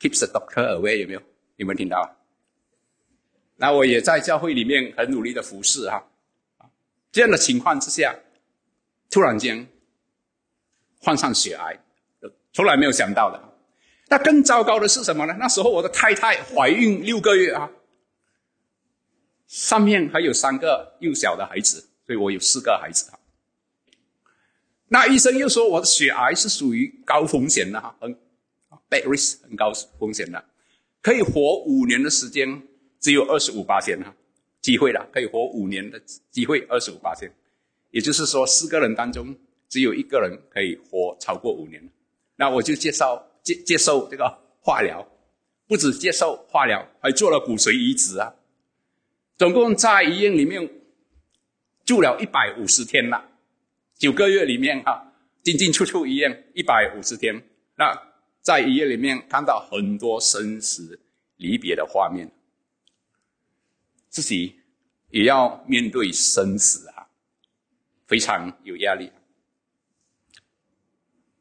[0.00, 1.22] keeps the doctor away”，有没有？
[1.56, 2.16] 有没有听到？
[3.58, 6.06] 那我也在教会里面很努力的服侍哈，
[7.10, 8.14] 这样的情况之下，
[9.08, 9.66] 突然间
[10.98, 11.78] 患上血癌，
[12.52, 13.42] 从来没有想到的。
[14.08, 15.34] 那更糟糕的是什么呢？
[15.38, 17.70] 那时候我的太太怀孕六个月啊，
[19.46, 23.18] 上面还有三个幼小的孩子，所以我有四个孩子哈。
[24.88, 28.14] 那医生又说我的血癌是属于高风险的哈，很
[28.90, 30.44] bad risk 很高风险的，
[31.00, 32.62] 可以活五年的时间。
[33.00, 34.14] 只有二十五八千哈，
[34.60, 37.32] 机会了，可以活五年的机会，二十五八千，
[37.90, 39.34] 也就是说四个人当中
[39.68, 41.82] 只有一个人可以活超过五年。
[42.36, 45.06] 那我就介绍接接受这个化疗，
[45.66, 48.34] 不止接受化疗，还做了骨髓移植啊。
[49.36, 50.68] 总共在医院里面
[51.84, 53.28] 住了一百五十天了，
[53.96, 57.42] 九个月里面哈，进进出出医院一百五十天，
[57.76, 57.94] 那
[58.40, 61.00] 在医院里面看到很多生死
[61.36, 62.30] 离别的画面，
[64.08, 64.60] 自己
[65.10, 67.08] 也要面对生死啊，
[68.06, 69.12] 非常有压力，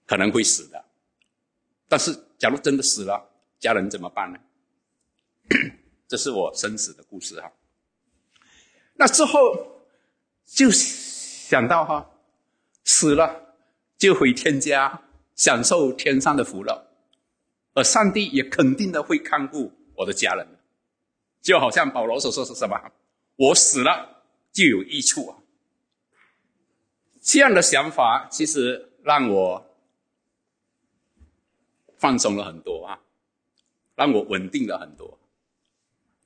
[0.06, 0.86] 可能会死的。
[1.88, 4.40] 但是，假如真的死了，家人怎么办呢？
[6.08, 7.52] 这是我生死的故事哈。
[8.96, 9.84] 那之后
[10.46, 12.12] 就想到哈，
[12.84, 13.56] 死了
[13.98, 15.04] 就回天家，
[15.36, 16.88] 享受天上的福乐，
[17.74, 20.55] 而上帝也肯定的会看顾我的家人，
[21.46, 22.92] 就好像保罗所说是什么？
[23.38, 25.38] 我死了就有益处啊。
[27.22, 29.78] 这样的想法其实让我
[31.98, 33.00] 放松了很多啊，
[33.96, 35.18] 让我稳定了很多。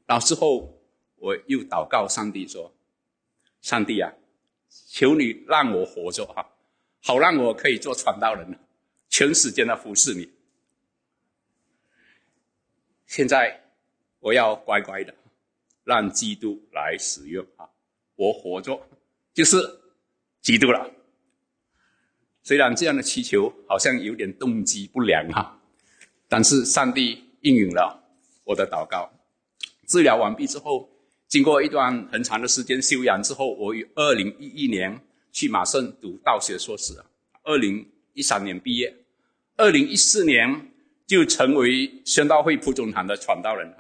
[0.08, 0.76] 然后之后。
[1.22, 2.74] 我又祷告上帝说
[3.60, 4.14] ：“上帝啊，
[4.70, 6.50] 求你让我活着哈，
[7.04, 8.58] 好让我可以做传道人，
[9.10, 10.32] 全时间的服侍你。
[13.06, 13.69] 现在
[14.20, 15.14] 我要乖乖的，
[15.84, 17.70] 让基督来使用啊！
[18.16, 18.82] 我活着
[19.34, 19.58] 就是
[20.42, 20.90] 基督了。
[22.44, 25.60] 虽然这样的祈求好像有点动机不良哈，
[26.28, 28.04] 但是上帝应允了
[28.44, 29.12] 我的祷告。
[29.88, 30.90] 治疗完毕之后。”
[31.30, 35.00] 经过一段很长的时间休养之后，我于二零一一年
[35.32, 36.96] 去马圣读道学硕士，
[37.44, 38.92] 二零一三年毕业，
[39.56, 40.72] 二零一四年
[41.06, 43.72] 就成为宣道会普总堂的传道人。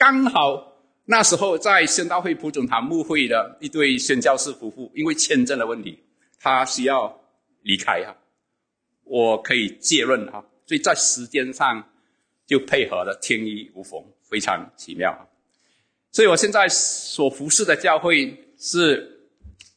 [0.00, 6.02] 刚好那时候在宣道会普总堂牧会的一对宣教士夫妇，因为签证的问题，
[6.38, 7.20] 他需要
[7.60, 8.16] 离开哈，
[9.04, 11.86] 我可以借任哈，所以在时间上
[12.46, 15.28] 就配合的天衣无缝，非常奇妙。
[16.10, 19.28] 所以我现在所服侍的教会是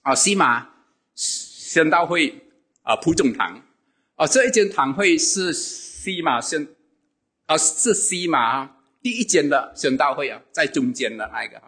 [0.03, 0.69] 啊西马
[1.15, 2.33] 宣道会
[2.83, 3.62] 啊普总堂
[4.15, 6.65] 啊这一间堂会是西马宣
[7.45, 8.72] 啊是西马
[9.03, 11.61] 第一间的宣道会啊在中间的那个，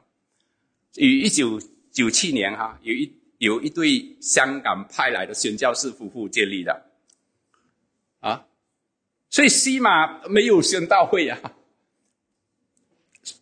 [0.95, 6.85] 于一九九七年哈有一有一对香港派来的宣教士夫妇建立的
[8.21, 8.47] 啊，
[9.29, 11.37] 所以西马没有宣道会啊。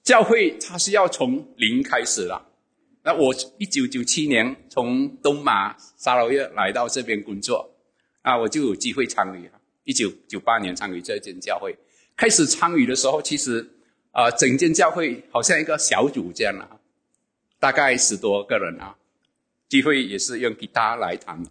[0.02, 2.50] 教会它是要从零开始了。
[3.04, 7.70] 那我一九九七年从东马沙劳越来到这边工作，
[8.22, 9.52] 啊，我就有机会参与。
[9.84, 11.78] 一九九八年参与这间教会，
[12.16, 13.70] 开始参与的时候，其实
[14.14, 16.80] 啊，整间教会好像一个小组这样啊，
[17.60, 18.96] 大概十多个人啊，
[19.68, 21.44] 机会也是用吉他来弹。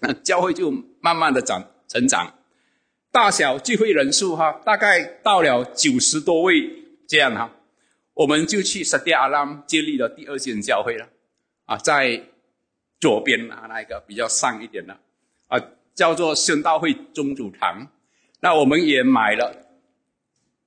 [0.00, 2.34] 那教会就慢慢的长成长，
[3.12, 6.80] 大小聚会人数哈，大概到了九十多位。
[7.06, 7.54] 这样哈，
[8.14, 11.06] 我们就去沙迪阿拉建立了第二间教会了，
[11.66, 12.18] 啊，在
[12.98, 14.98] 左边啊那一个比较上一点的，
[15.48, 15.60] 啊，
[15.94, 17.88] 叫做宣道会宗主堂。
[18.40, 19.66] 那我们也买了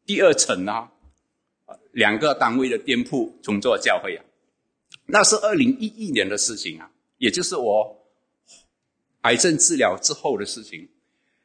[0.05, 0.91] 第二层啊，
[1.97, 4.23] 两个单位的店铺重做教会啊。
[5.07, 8.07] 那是二零一一年的事情啊，也就是我
[9.21, 10.89] 癌症治疗之后的事情。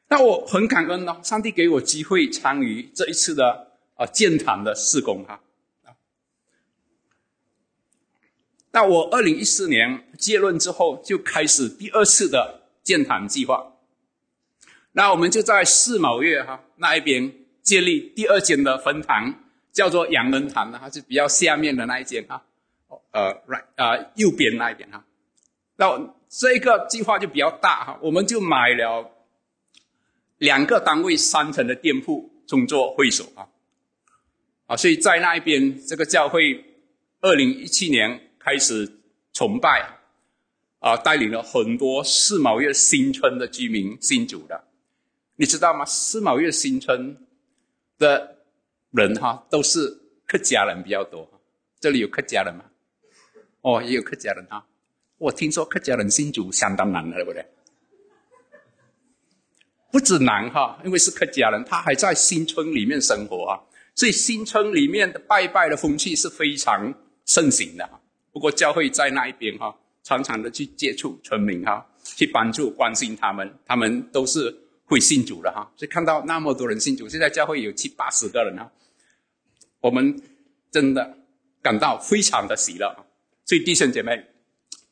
[0.08, 3.72] 那我很感恩呢，上帝给我机会参与这一次的。
[3.94, 5.42] 啊，建堂的施工哈，
[5.84, 5.92] 啊，
[8.70, 13.74] 那我二零一四年结论之后，就开始第二次的建堂计划。
[14.92, 22.44] 那我们就在四卯月哈那一边建立第二间的分堂，叫做洋人堂的，它是比较下面的那一间哈，
[23.10, 25.04] 呃，right 啊，右边那一边哈。
[25.76, 29.10] 那这个计划就比较大哈，我们就买了
[30.38, 33.48] 两个单位三层的店铺，充作会所啊。
[34.66, 36.64] 啊，所以在那一边，这个教会
[37.20, 39.00] 二零一七年开始
[39.32, 39.98] 崇拜，
[40.78, 44.64] 啊，带领了很多四毛月新村的居民信主的，
[45.36, 45.84] 你知道吗？
[45.84, 47.16] 四毛月新村
[47.98, 48.41] 的
[48.92, 51.28] 人哈，都是客家人比较多。
[51.80, 52.64] 这里有客家人吗？
[53.62, 54.66] 哦，也有客家人哈。
[55.18, 57.46] 我听说客家人信主相当难的，对不对？
[59.90, 63.60] 不止难哈，因为是客家人，他还在新村里面生活啊。
[63.94, 66.92] 所以新村里面的拜拜的风气是非常
[67.26, 67.88] 盛行的。
[68.32, 75.70] 不过教会在那一边哈，常常的去接触村民哈，去帮助关心他们，他们都是会信主的哈。
[75.76, 78.72] 所以看到那么多人信主，现在教会有七八十个人哈，
[79.82, 80.22] 我们
[80.70, 81.18] 真的
[81.60, 83.06] 感到非常的喜乐。
[83.44, 84.24] 所以弟兄姐妹，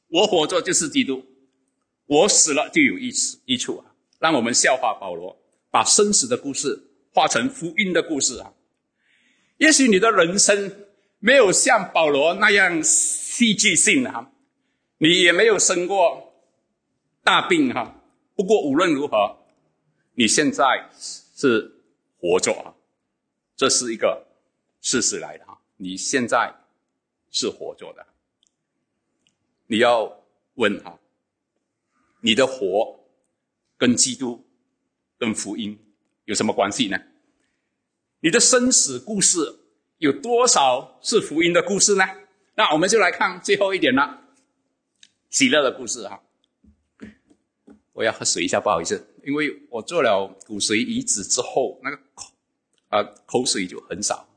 [0.09, 1.24] 我活着就是基督，
[2.07, 3.94] 我死了就有益处益处啊。
[4.18, 6.79] 让我们效法保罗，把生死的故事
[7.14, 8.53] 化成福音的故事啊。
[9.57, 10.87] 也许你的人生
[11.20, 14.31] 没有像保罗那样戏剧性哈，
[14.98, 16.35] 你也没有生过
[17.22, 18.03] 大病哈，
[18.35, 19.38] 不过无论如何，
[20.14, 21.83] 你现在是
[22.18, 22.74] 活着啊，
[23.57, 24.26] 这是一个
[24.81, 25.61] 事实来的哈。
[25.77, 26.55] 你现在
[27.31, 28.07] 是活着的，
[29.66, 30.23] 你要
[30.55, 30.99] 问哈，
[32.21, 33.01] 你的活
[33.79, 34.45] 跟基督、
[35.19, 35.79] 跟福音
[36.25, 36.99] 有什么关系呢？
[38.21, 39.61] 你的生死故事
[39.99, 42.05] 有多少是福音的故事呢？
[42.57, 44.23] 那我们就来看最后一点了，
[45.31, 46.23] 喜乐的故事哈。
[47.93, 52.33] 我要喝水一下，不好意思，因为我做了骨髓移植之后，那个口
[52.88, 54.29] 啊口水就很少，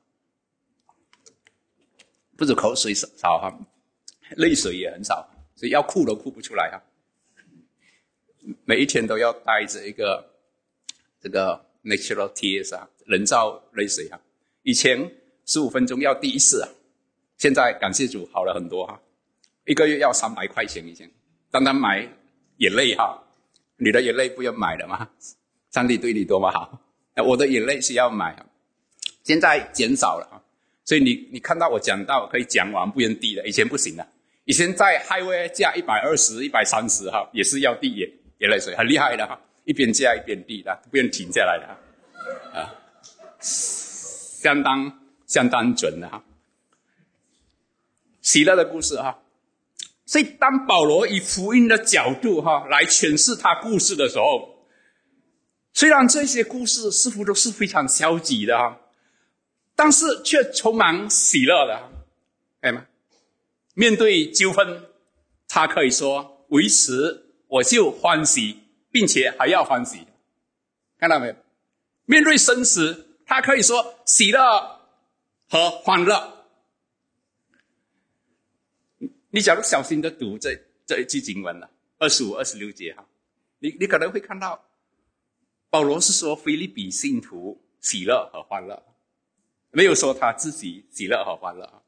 [2.38, 3.60] 不止口水少哈，
[4.38, 6.82] 泪水也很少，所以要哭都哭不出来哈。
[8.66, 10.24] 每一天都要带着一个
[11.22, 14.20] 这个 natural tears 啊，人造泪水啊。
[14.64, 15.12] 以前
[15.46, 16.70] 十五分钟要滴一次啊，
[17.38, 19.00] 现在感谢主好了很多哈，
[19.66, 21.10] 一个月要三百块钱以前，
[21.52, 22.08] 单单买
[22.58, 23.20] 眼泪哈。
[23.78, 25.10] 你的眼泪不要买了吗？
[25.72, 26.80] 上帝对你多么好！
[27.26, 28.46] 我的眼泪是要买，
[29.24, 30.40] 现在减少了啊。
[30.86, 34.06] 所以你你看到我讲到可以讲完不用滴的，以前不行的。
[34.46, 39.40] 以前在 highway 加一百二十、一百三十哈，也是要滴眼眼泪水，很厉害的哈。
[39.66, 42.76] 一边加一边滴的，不用停下来的啊，
[43.40, 46.22] 相当相当准的哈。
[48.22, 49.20] 喜乐的故事哈。
[50.06, 54.68] 所以，当保罗以福音的角度哈来诠释他故事的时候，
[55.72, 58.78] 虽然这些故事似乎都是非常消极的哈，
[59.76, 61.90] 但是却充满喜乐的，
[62.62, 62.86] 哎吗？
[63.74, 64.90] 面对纠纷，
[65.48, 68.60] 他可以说：“维持我就欢喜，
[68.92, 70.06] 并且还要欢喜。”
[71.00, 71.36] 看到没有？
[72.06, 74.80] 面对生死，他可以说喜乐
[75.50, 76.46] 和欢乐。
[79.32, 80.56] 你假如小心的读这
[80.86, 83.04] 这一句经文了，二十五、二十六节哈，
[83.58, 84.64] 你你可能会看到，
[85.72, 88.84] 保罗是说菲利比信徒喜乐和欢乐，
[89.74, 91.82] 没有说他自己喜乐和欢乐啊，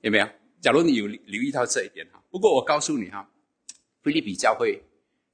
[0.00, 0.26] 有没有？
[0.62, 3.28] 假如你有留意到这一点哈，不过我告诉你哈，
[4.02, 4.82] 菲利比教会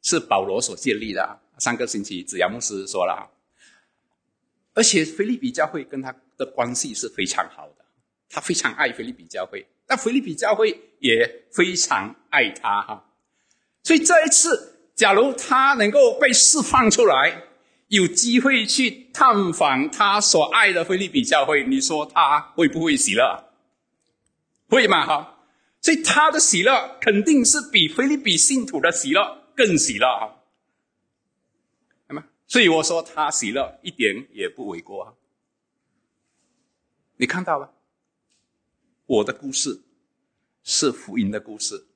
[0.03, 3.31] 是保罗所建立的，上个星期子阳牧师说了哈，
[4.75, 7.85] 而且菲利比教会跟他的关系是非常好的，
[8.29, 9.65] 他非常爱菲利比教会。
[9.89, 13.13] 那菲利比教会也非常爱他哈，
[13.85, 17.45] 所以这一次，假如他能够被释放出来，
[17.89, 23.53] 有机会去探访他所爱的菲利比教会，你说他会不会喜乐？
[24.69, 25.45] 会嘛哈？
[25.81, 30.43] 所以他的喜乐肯定是比菲利比信徒的喜乐更喜乐哈。
[32.09, 35.17] 那么，所以我说他喜乐一点也不为过。
[37.19, 37.73] 你看到了？
[39.07, 39.85] 我的故事
[40.65, 41.87] 是福音的故事，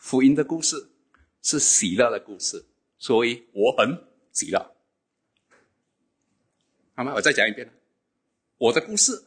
[0.00, 0.90] 福音的故事
[1.42, 2.64] 是喜乐的故事，
[2.96, 4.02] 所以我很
[4.32, 4.74] 喜乐。
[7.00, 7.14] 好吗？
[7.14, 7.66] 我再讲一遍，
[8.58, 9.24] 我的故事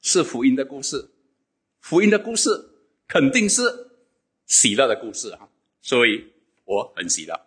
[0.00, 1.10] 是福音的故事，
[1.78, 2.50] 福音的故事
[3.06, 3.62] 肯定是
[4.46, 5.48] 喜乐的故事啊，
[5.80, 6.32] 所以
[6.64, 7.40] 我很喜乐。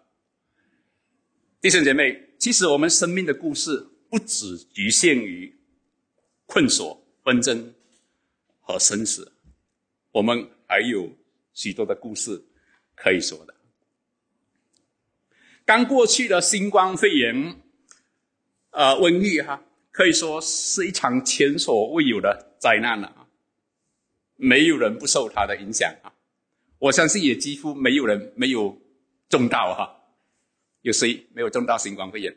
[1.60, 5.60] 弟兄姐妹，其实我们生命的故事不只局限于
[6.46, 7.74] 困锁纷争。
[8.62, 9.34] 和生死，
[10.12, 11.12] 我们还有
[11.54, 12.42] 许多的故事
[12.96, 13.54] 可以说的。
[15.66, 17.62] 刚过去的新冠肺炎，
[18.76, 23.26] 呃，瘟疫哈，可以说是一场前所未有的灾难了啊！
[24.36, 26.12] 没有人不受它的影响啊！
[26.80, 28.78] 我相信也几乎没有人没有
[29.30, 30.02] 中到哈。
[30.82, 32.36] 有谁没有中到新冠肺炎？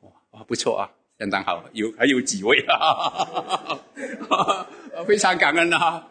[0.00, 0.90] 哇哇，不错啊！
[1.18, 3.78] 相当好，有还有几位啊，
[5.06, 6.10] 非常感恩啊！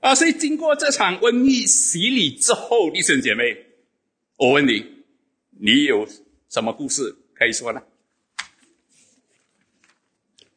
[0.00, 3.56] 啊，所以经过这场瘟疫洗礼之后，弟兄姐妹，
[4.36, 4.84] 我问你，
[5.58, 6.06] 你有
[6.48, 7.82] 什么故事可以说呢？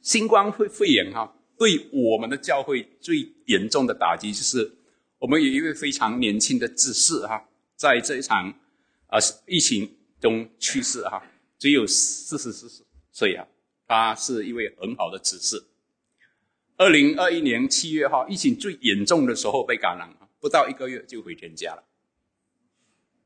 [0.02, 4.78] 新冠肺肺炎哈，对我们的教会最严重的打击就是，
[5.20, 8.50] 我们有一位非常年轻的执事哈，在这一场
[9.08, 11.24] 啊疫情中去世哈，
[11.60, 12.68] 只有四十四
[13.12, 13.36] 岁。
[13.36, 13.48] 啊，
[13.86, 15.64] 他是一位很好的执事。
[16.78, 21.84] 二零二一年七月哈，疫情最严重的时候被感染，不到一个月就回天家了，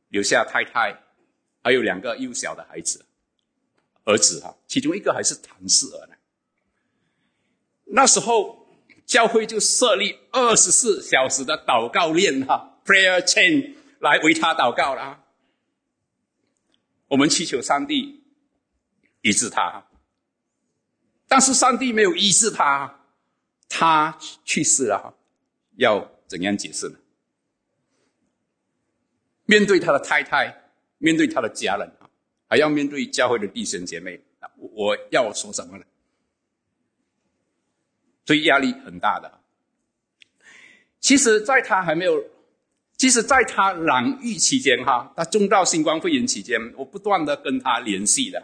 [0.10, 1.04] 留下太太，
[1.64, 3.06] 还有两个幼小的孩子，
[4.06, 6.16] 儿子哈，其中一个还是唐氏儿呢。
[7.86, 8.68] 那时候
[9.06, 15.24] 教会就设立二十四小时的祷告链哈，prayer chain 来为他祷告了。
[17.10, 18.24] 我们祈求上帝。
[19.22, 19.88] 医治他，
[21.28, 23.00] 但是上帝没有医治他，
[23.68, 25.18] 他去世了，
[25.78, 27.00] 要怎样解释呢？
[29.46, 31.92] 面对他的太太，面对他的家人，
[32.56, 34.18] 还要面对教会的弟兄姐妹，
[34.58, 35.84] 我要说什么呢？
[38.26, 39.30] 所以压力很大的。
[41.02, 42.24] 其实，在他还没有，
[42.96, 48.42] 其实在他染疫期间哈，他中到新冠肺炎期间，我不断的跟他联系的。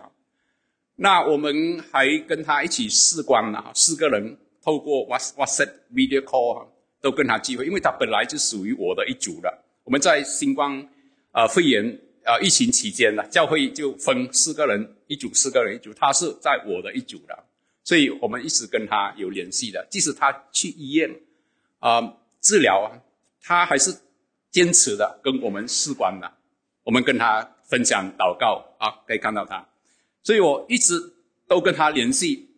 [0.97, 6.67] 那我们还跟他一起试关了，四个人透过 WhatsApp video call
[6.99, 9.63] 都跟他聚会，因为他本来就属于我的一组的。
[9.85, 10.89] 我们在新冠
[11.31, 17.45] 啊肺炎啊疫情期间呢，教会就分四个人一组，四个人一组，他是在我的一组的，
[17.83, 19.85] 所以我们一直跟他有联系的。
[19.89, 21.09] 即使他去医院
[21.79, 23.01] 啊治疗啊，
[23.41, 23.95] 他还是
[24.49, 26.31] 坚持的跟我们试关的。
[26.83, 29.67] 我们跟他分享祷告啊，可以看到他。
[30.23, 30.99] 所以我一直
[31.47, 32.49] 都跟他联系，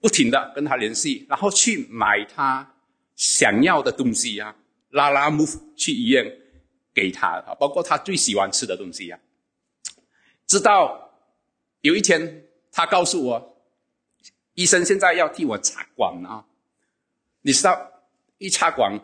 [0.00, 2.74] 不停的跟他联系，然后去买他
[3.16, 4.54] 想要的东西啊，
[4.90, 5.44] 拉拉木
[5.76, 6.24] 去医院
[6.98, 9.20] 给他啊，包括他最喜欢吃的东西啊。
[10.48, 11.12] 直到
[11.82, 13.62] 有一天，他告诉我，
[14.54, 16.44] 医生现在要替我插管啊，
[17.42, 17.92] 你知道，
[18.38, 18.98] 一插管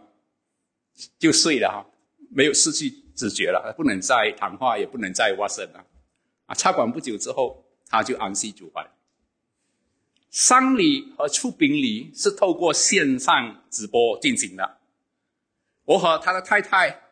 [1.18, 1.86] 就睡了哈，
[2.30, 5.86] 没有失去知觉了，不能再谈话，也不能再挖声了。
[6.46, 8.84] 啊，插管不久之后，他就安息主怀。
[10.30, 14.78] 丧礼和出殡礼是透过线上直播进行的。
[15.84, 17.03] 我和他的太太，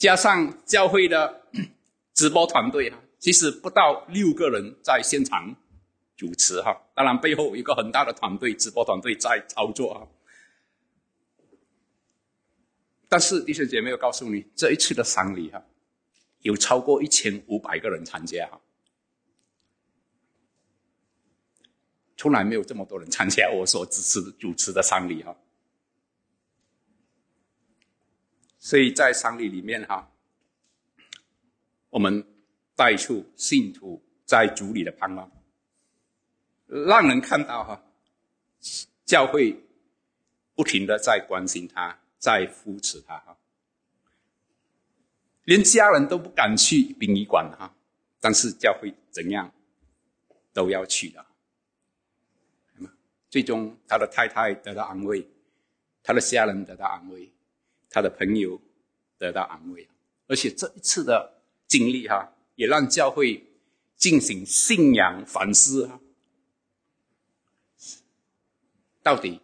[0.00, 1.42] 加上教会的
[2.14, 5.54] 直播团队啊，其实不到六个人在现场
[6.16, 6.74] 主持哈。
[6.94, 10.08] 当然背后一个很大的团队，直播团队在操作啊。
[13.10, 15.62] 但是弟兄姐妹，我告诉你，这一次的丧礼哈。
[16.40, 18.48] 有超过一千五百个人参加，
[22.16, 25.36] 从来没有这么多人参加我所支持主持的丧礼哈。
[28.60, 30.12] 所以在丧礼里面哈，
[31.88, 32.24] 我们
[32.76, 35.30] 带出信徒在主里的盼望，
[36.66, 37.82] 让人看到哈，
[39.06, 39.64] 教会
[40.54, 43.38] 不停的在关心他，在扶持他哈。
[45.44, 47.74] 连家人都不敢去殡仪馆哈，
[48.20, 49.50] 但是教会怎样
[50.52, 51.26] 都要去的。
[53.30, 55.26] 最终他的太太得到安慰，
[56.02, 57.32] 他的家人得到安慰，
[57.90, 58.62] 他的朋友
[59.18, 59.88] 得到安慰，
[60.28, 63.44] 而且这一次的经历哈，也让教会
[63.96, 66.00] 进行信仰反思啊。
[69.02, 69.40] 到底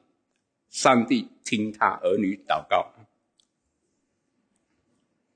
[0.70, 2.92] 上帝听他儿女祷告？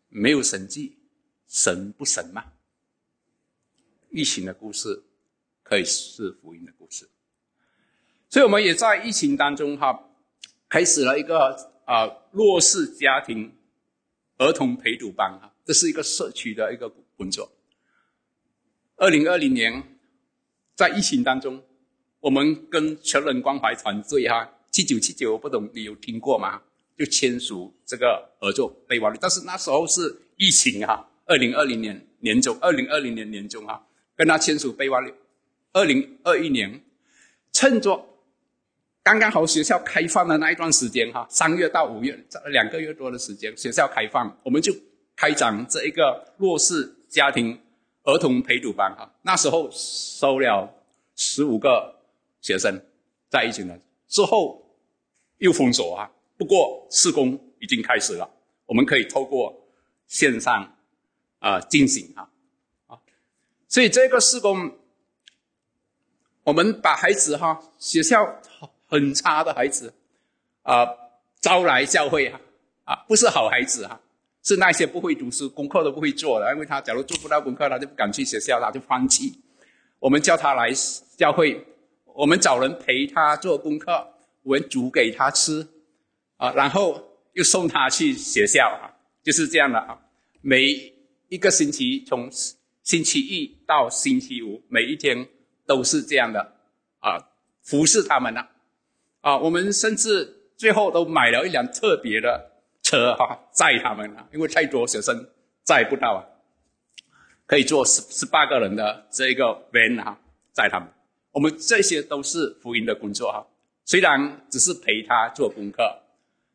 [0.08, 0.96] 没有神迹，
[1.46, 2.52] 神不神吗？
[4.10, 5.04] 疫情的故事
[5.62, 7.08] 可以是福音的故事，
[8.28, 10.10] 所以我们也在疫情当中哈，
[10.68, 13.52] 开始了一个啊弱势家庭
[14.38, 17.50] 儿童陪读班哈，这是一个社区的一个工作。
[18.94, 19.82] 二零二零年
[20.76, 21.60] 在疫情当中，
[22.20, 26.62] 我们跟全人关怀团队哈七九七九，不懂你有听过吗？
[26.96, 33.84] 就签署这个合作备忘录，但是那时候是疫情哈，二零二零年年中，二零二零年年中哈，
[34.14, 35.12] 跟他签署备忘录。
[35.72, 36.84] 二零二一年，
[37.50, 38.06] 趁着
[39.02, 44.72] 刚刚好学校开放的那一段时间哈，三月到五月这两个月多的时间，学校开放，我们就
[45.16, 47.58] 开展这一个弱势家庭
[48.04, 49.10] 儿童陪读班哈。
[49.22, 50.68] 那时候收了
[51.16, 51.96] 十五个
[52.40, 52.80] 学生
[53.28, 54.62] 在一起呢之后
[55.38, 56.10] 又封锁啊。
[56.36, 58.30] 不过，施工已经开始了，
[58.64, 59.66] 我们可以透过
[60.06, 60.76] 线上
[61.38, 62.30] 啊进行啊
[62.86, 62.98] 啊，
[63.68, 64.78] 所以这个施工，
[66.44, 68.40] 我们把孩子哈学校
[68.90, 69.94] 很差的孩子
[70.62, 70.86] 啊
[71.40, 72.40] 招来教会啊
[72.84, 74.00] 啊，不是好孩子哈，
[74.42, 79.40] 是那些不会读书、功课都不会做的，因为他假如做不到功课，他就不敢去学校，他就放弃。
[80.00, 80.72] 我们叫他来
[81.16, 81.64] 教会，
[82.04, 84.06] 我们找人陪他做功课，
[84.42, 85.66] 我们煮给他吃。
[86.36, 88.90] 啊，然后又送他去学校啊，
[89.22, 89.98] 就是这样的啊。
[90.40, 90.92] 每
[91.28, 92.28] 一个星期，从
[92.82, 95.28] 星期一到星期五，每一天
[95.66, 96.56] 都是这样的
[96.98, 97.28] 啊，
[97.62, 98.40] 服侍他们呢。
[98.40, 98.48] 啊，
[99.20, 102.50] 啊我们甚至最后都买了一辆特别的
[102.82, 105.30] 车哈，载他们了，因为太多学生
[105.62, 106.20] 载不到啊，
[107.46, 110.18] 可以坐十十八个人的这一个 van 哈，
[110.52, 110.88] 载他们。
[111.32, 113.46] 我们这些都是福音的工作哈，
[113.84, 116.02] 虽然只是陪他做功课。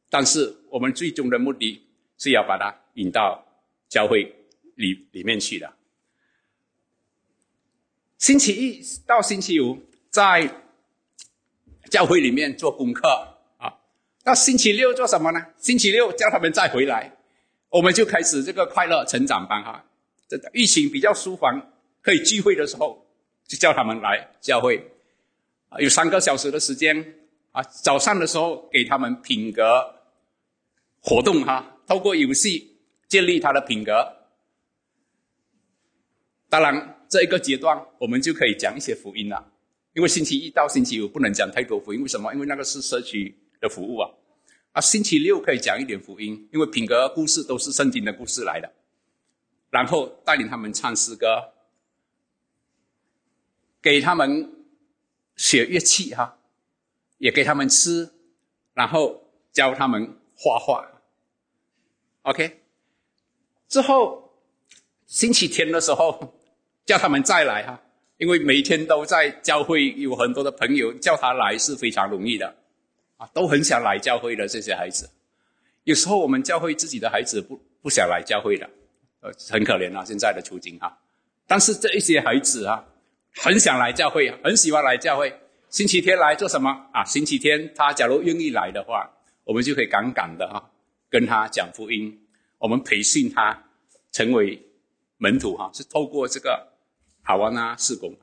[0.08, 1.82] 但是我们最终的目的
[2.18, 3.44] 是要把他引到
[3.90, 4.34] 教会
[4.76, 5.74] 里里面去的。
[8.18, 9.78] 星期一到星期五
[10.10, 10.65] 在
[11.90, 13.08] 教会里面做功课
[13.58, 13.74] 啊，
[14.24, 15.46] 那星期六做什么呢？
[15.58, 17.16] 星期六叫他们再回来
[17.70, 19.84] 我们就开始这个快乐成长班哈。
[20.28, 21.72] 这疫情比较舒缓，
[22.02, 23.06] 可以聚会的时候，
[23.48, 24.92] 就叫他们来教会，
[25.70, 27.16] 啊，有三个小时的时间
[27.52, 27.62] 啊。
[27.62, 29.96] 早上的时候给他们品格
[31.02, 32.78] 活动哈，透过游戏
[33.08, 34.14] 建立他的品格。
[36.50, 39.52] 当然，这一个阶段我们就可以讲一些福音了，
[39.96, 42.34] 因为星期一到星期五不能讲太多福音，为什么？
[42.34, 44.12] 因为那个是社区的服务啊。
[44.74, 48.70] 啊，星期六可以讲一点福音，因为品格故事都是圣经的故事来的。
[49.70, 51.54] 然后带领他们唱诗歌，
[53.82, 54.66] 给他们
[55.38, 56.40] 学乐器哈，
[57.18, 58.12] 也给他们吃，
[58.74, 59.24] 然后
[59.54, 60.86] 教他们画画。
[62.24, 62.60] OK，
[63.70, 64.34] 之后
[65.06, 66.38] 星期天的时候
[66.86, 67.82] 叫他们再来哈，
[68.18, 72.56] 因为每天都在教会，有很多的朋友叫他来是非常容易的
[73.18, 75.10] 啊，都很想来教会的这些孩子。
[75.84, 78.70] 有时候我们教会自己的孩子不不想来教会的。
[79.22, 80.96] 呃很可怜啊，现在的处境啊。
[81.48, 82.86] 但是这一些孩子啊，
[83.34, 85.34] 很想来教会，很喜欢来教会。
[85.70, 87.04] 星期天来做什么啊？
[87.04, 89.10] 星期天他假如愿意来的话，
[89.44, 90.72] 我们就可以敢敢的哈，
[91.10, 92.16] 跟他讲福音。
[92.60, 93.64] 我们培训他
[94.12, 94.62] 成为
[95.18, 96.75] 门徒哈，是透过这个
[97.26, 98.16] 阿瓦纳施工。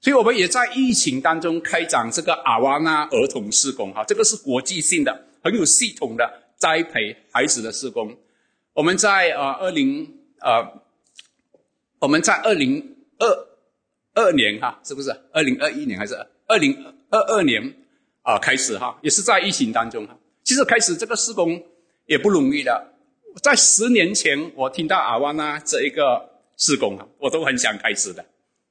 [0.00, 8.16] 所以我们也在疫情当中开展这个阿瓦纳儿童施工哈，这个是国际性的、很有系统的栽培孩子的施工。
[8.74, 10.18] 我们在呃二零。
[10.44, 10.82] 呃，
[12.00, 13.46] 我们在二零二
[14.12, 16.16] 二年哈，是不是二零二一年还是
[16.48, 16.76] 二零
[17.10, 17.62] 二二年
[18.22, 20.18] 啊开始哈，也是在疫情当中哈。
[20.42, 21.62] 其实开始这个施工
[22.06, 22.92] 也不容易的，
[23.40, 26.30] 在十年前我听到阿瓦纳这一个
[26.62, 28.24] 施工啊，我都很想开始的，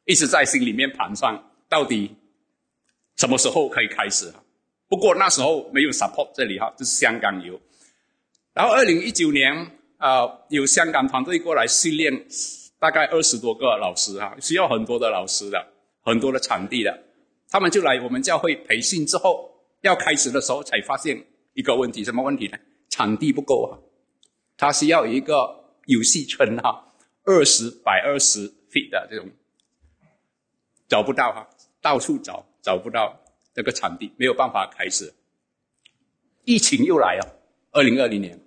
[0.06, 1.38] 一直在心里面盘算
[1.68, 2.16] 到底
[3.18, 4.42] 什么时候可以开始哈。
[4.88, 7.60] 不过那时候没有 support 这里哈，就是香港有，
[8.54, 9.78] 然后二零一九年。
[10.02, 12.12] 啊，有香港团队过来训练，
[12.80, 15.64] 大概二十多个老师哈，需要很多的老师的，
[16.02, 17.04] 很多的场地的，
[17.48, 19.48] 他们就来我们教会培训之后，
[19.82, 21.24] 要开始的时候才发现
[21.54, 22.58] 一个问题，什么问题呢？
[22.90, 23.78] 场地不够啊，
[24.58, 25.36] 他需要一个
[25.86, 26.84] 游戏村哈，
[27.24, 29.30] 二十百二十 feet 的这种，
[30.88, 31.48] 找不到哈，
[31.82, 33.20] 到处找找不到
[33.54, 35.14] 这个场地，没有办法开始。
[36.44, 37.40] 疫情又来了，
[37.72, 38.40] 二零二零年。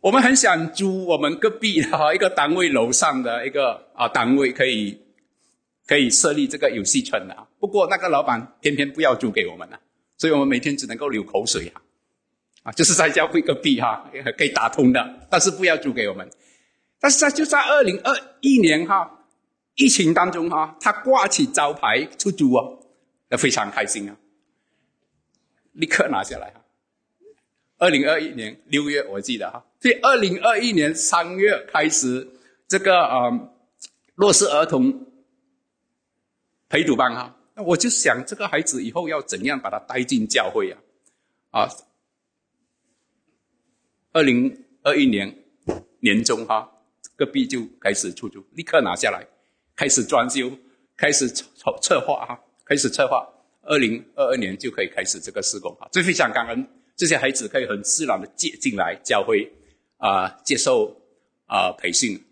[0.00, 5.00] 我们很想租我们隔壁哈一个单位楼上的一个啊单位，可以
[5.86, 7.46] 可以设立这个游戏村的。
[7.58, 9.80] 不过那个老板偏偏不要租给我们了，
[10.18, 11.82] 所以我们每天只能够流口水哈。
[12.64, 16.30] 啊，就是在教会隔壁哈，可以打通的，但是不要租给我们。
[17.04, 19.26] 但是在就在二零二一年哈
[19.74, 22.80] 疫情当中哈，他挂起招牌出租哦，
[23.28, 24.16] 那非常开心啊，
[25.72, 26.64] 立刻拿下来哈。
[27.76, 32.26] 二零二一年六月，我记得哈，所以二零二一年三月开始
[32.66, 33.52] 这个呃
[34.14, 35.06] 弱势儿童
[36.70, 40.80] 陪读班哈，那我就想这个孩子以后要怎样把他带进教会啊？
[41.50, 41.68] 啊，
[44.14, 45.44] 二零二一年
[46.00, 46.70] 年中哈，
[47.16, 49.26] 隔壁就开始出租，立刻拿下来，
[49.76, 50.50] 开始装修，
[50.96, 51.44] 开始策
[51.80, 53.26] 策划哈，开始策划，
[53.62, 56.66] 二零二二年就可以开始这个施工哈，最非常感恩。
[56.96, 59.50] 这些孩子可以很自然的接进来教会，
[59.96, 60.96] 啊，接受
[61.46, 62.22] 啊培训，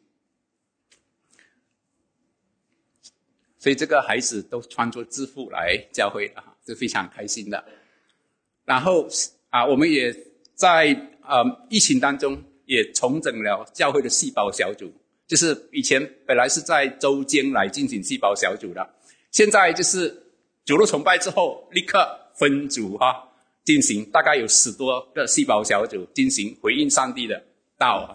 [3.58, 7.64] 所以这个孩子都穿着制服来教会啊，是非常开心的。
[8.64, 9.08] 然后
[9.50, 10.16] 啊，我们也
[10.54, 14.92] 在啊疫情当中也重整了教会的细胞小组，
[15.26, 18.88] 就是以前本来是在周间来进行细胞小组的，
[19.30, 20.22] 现在就是
[20.64, 23.28] 主路崇拜之后立刻分组哈。
[23.64, 27.40] 进行大概有十多个细胞小组进行回应上帝的
[27.78, 28.10] 道啊，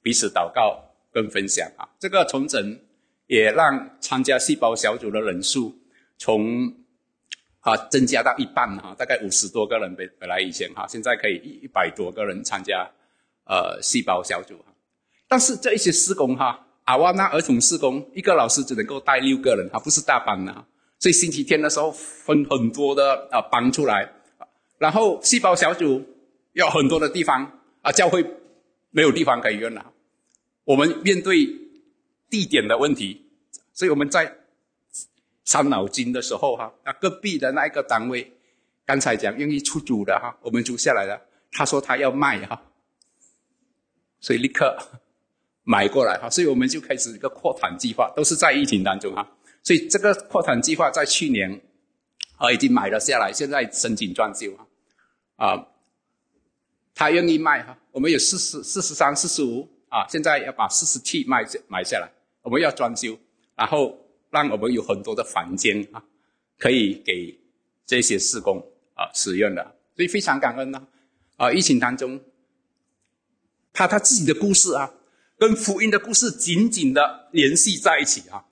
[0.00, 1.86] 彼此祷告跟分享啊。
[1.98, 2.80] 这个重整
[3.26, 5.76] 也让参加细胞小组的人数
[6.16, 6.74] 从
[7.60, 12.90] 啊增加到一半哈，大概五十多个人本本来以前哈，现在可以一一百多个人参加
[13.44, 14.72] 呃细胞小组哈。
[15.28, 20.64] 但是这一些施工哈，阿瓦那儿童施工一个老师只能够带六个人，他不是大班的。
[21.00, 24.10] 所以星期天的时候分很多的啊班出来，
[24.78, 26.02] 然后细胞小组
[26.52, 28.24] 有很多的地方啊，教会
[28.90, 29.92] 没有地方可以用了。
[30.64, 31.46] 我们面对
[32.30, 33.26] 地点的问题，
[33.72, 34.34] 所以我们在
[35.44, 38.32] 伤脑筋的时候哈，啊隔壁的那一个单位
[38.86, 41.20] 刚才讲愿意出租的哈，我们租下来了，
[41.52, 42.62] 他说他要卖哈，
[44.24, 44.74] 所以立刻
[45.64, 49.36] 买过来哈，所以我们就开始一个扩团计划，都是在疫情当中哈。
[49.62, 51.60] 所以这个扩产计划在去年
[52.38, 54.64] 啊已经买了下来，现在申请装修啊。
[55.36, 55.66] 啊
[56.94, 62.10] 他愿意卖哈，我们有四十四十三、四十五啊，现在要把四十七卖下买下来，
[62.40, 63.18] 我们要装修，
[63.54, 63.94] 然后
[64.30, 66.02] 让我们有很多的房间啊，
[66.58, 67.38] 可以给
[67.84, 68.56] 这些施工
[68.94, 69.62] 啊使用的，
[69.94, 70.86] 所以非常感恩呢。
[71.36, 72.18] 啊，疫情当中，
[73.74, 74.94] 他他自己的故事啊，
[75.38, 78.46] 跟福音的故事紧紧的联系在一起啊，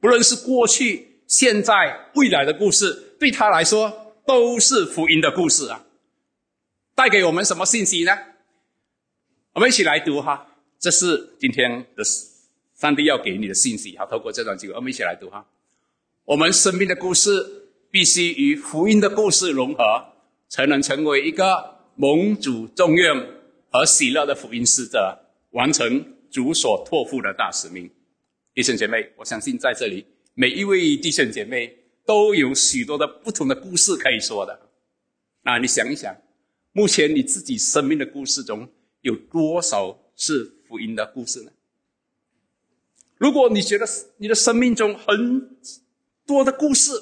[0.00, 5.84] 不论是过去、现在、未来的故事，对他来说都是福音的故事啊。
[6.94, 8.12] 带给我们什么信息呢？
[9.54, 10.46] 我们一起来读哈，
[10.78, 12.04] 这是今天的
[12.76, 13.98] 上帝要给你的信息。
[13.98, 15.44] 好，透过这段经文，我们一起来读哈。
[16.26, 17.30] 我们生命的故事
[17.90, 19.82] 必须与福音的故事融合，
[20.48, 23.26] 才能成为一个蒙主重用
[23.70, 25.18] 和喜乐的福音使者，
[25.50, 27.90] 完成主所托付的大使命。
[28.52, 30.04] 弟兄姐妹，我相信在这里
[30.34, 34.70] 每一位弟兄姐妹都有许多的不同的故事可以说的。
[35.42, 36.14] 那你想一想。
[36.72, 38.68] 目前你自己生命的故事中
[39.00, 41.50] 有多少是福音的故事呢？
[43.16, 43.84] 如果你觉得
[44.18, 45.50] 你的生命中很
[46.24, 46.92] 多的故事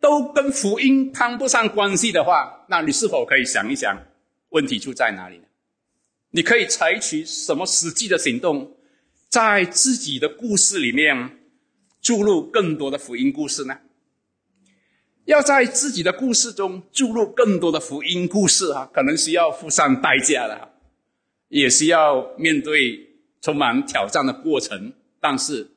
[0.00, 3.94] 都跟福音谈不上关系的话，那你是否可以想一想，
[4.48, 5.44] 问题出在哪里呢？
[6.32, 8.76] 你可以采取什么实际的行动，
[9.28, 11.38] 在自己的故事里面
[12.00, 13.78] 注入更多的福音故事呢？
[15.26, 20.72] 要在自己的故事中注入更多的福音故事啊，可能需要付上代价的，
[21.48, 22.98] 也需要面对
[23.40, 25.70] 充满挑战的过程，但是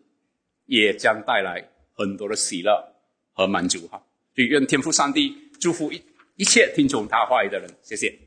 [0.65, 2.95] 也将带来很多的喜乐
[3.33, 4.01] 和满足哈。
[4.33, 6.01] 所以愿天父上帝祝福一
[6.37, 8.24] 一切听从他话语的人，谢谢。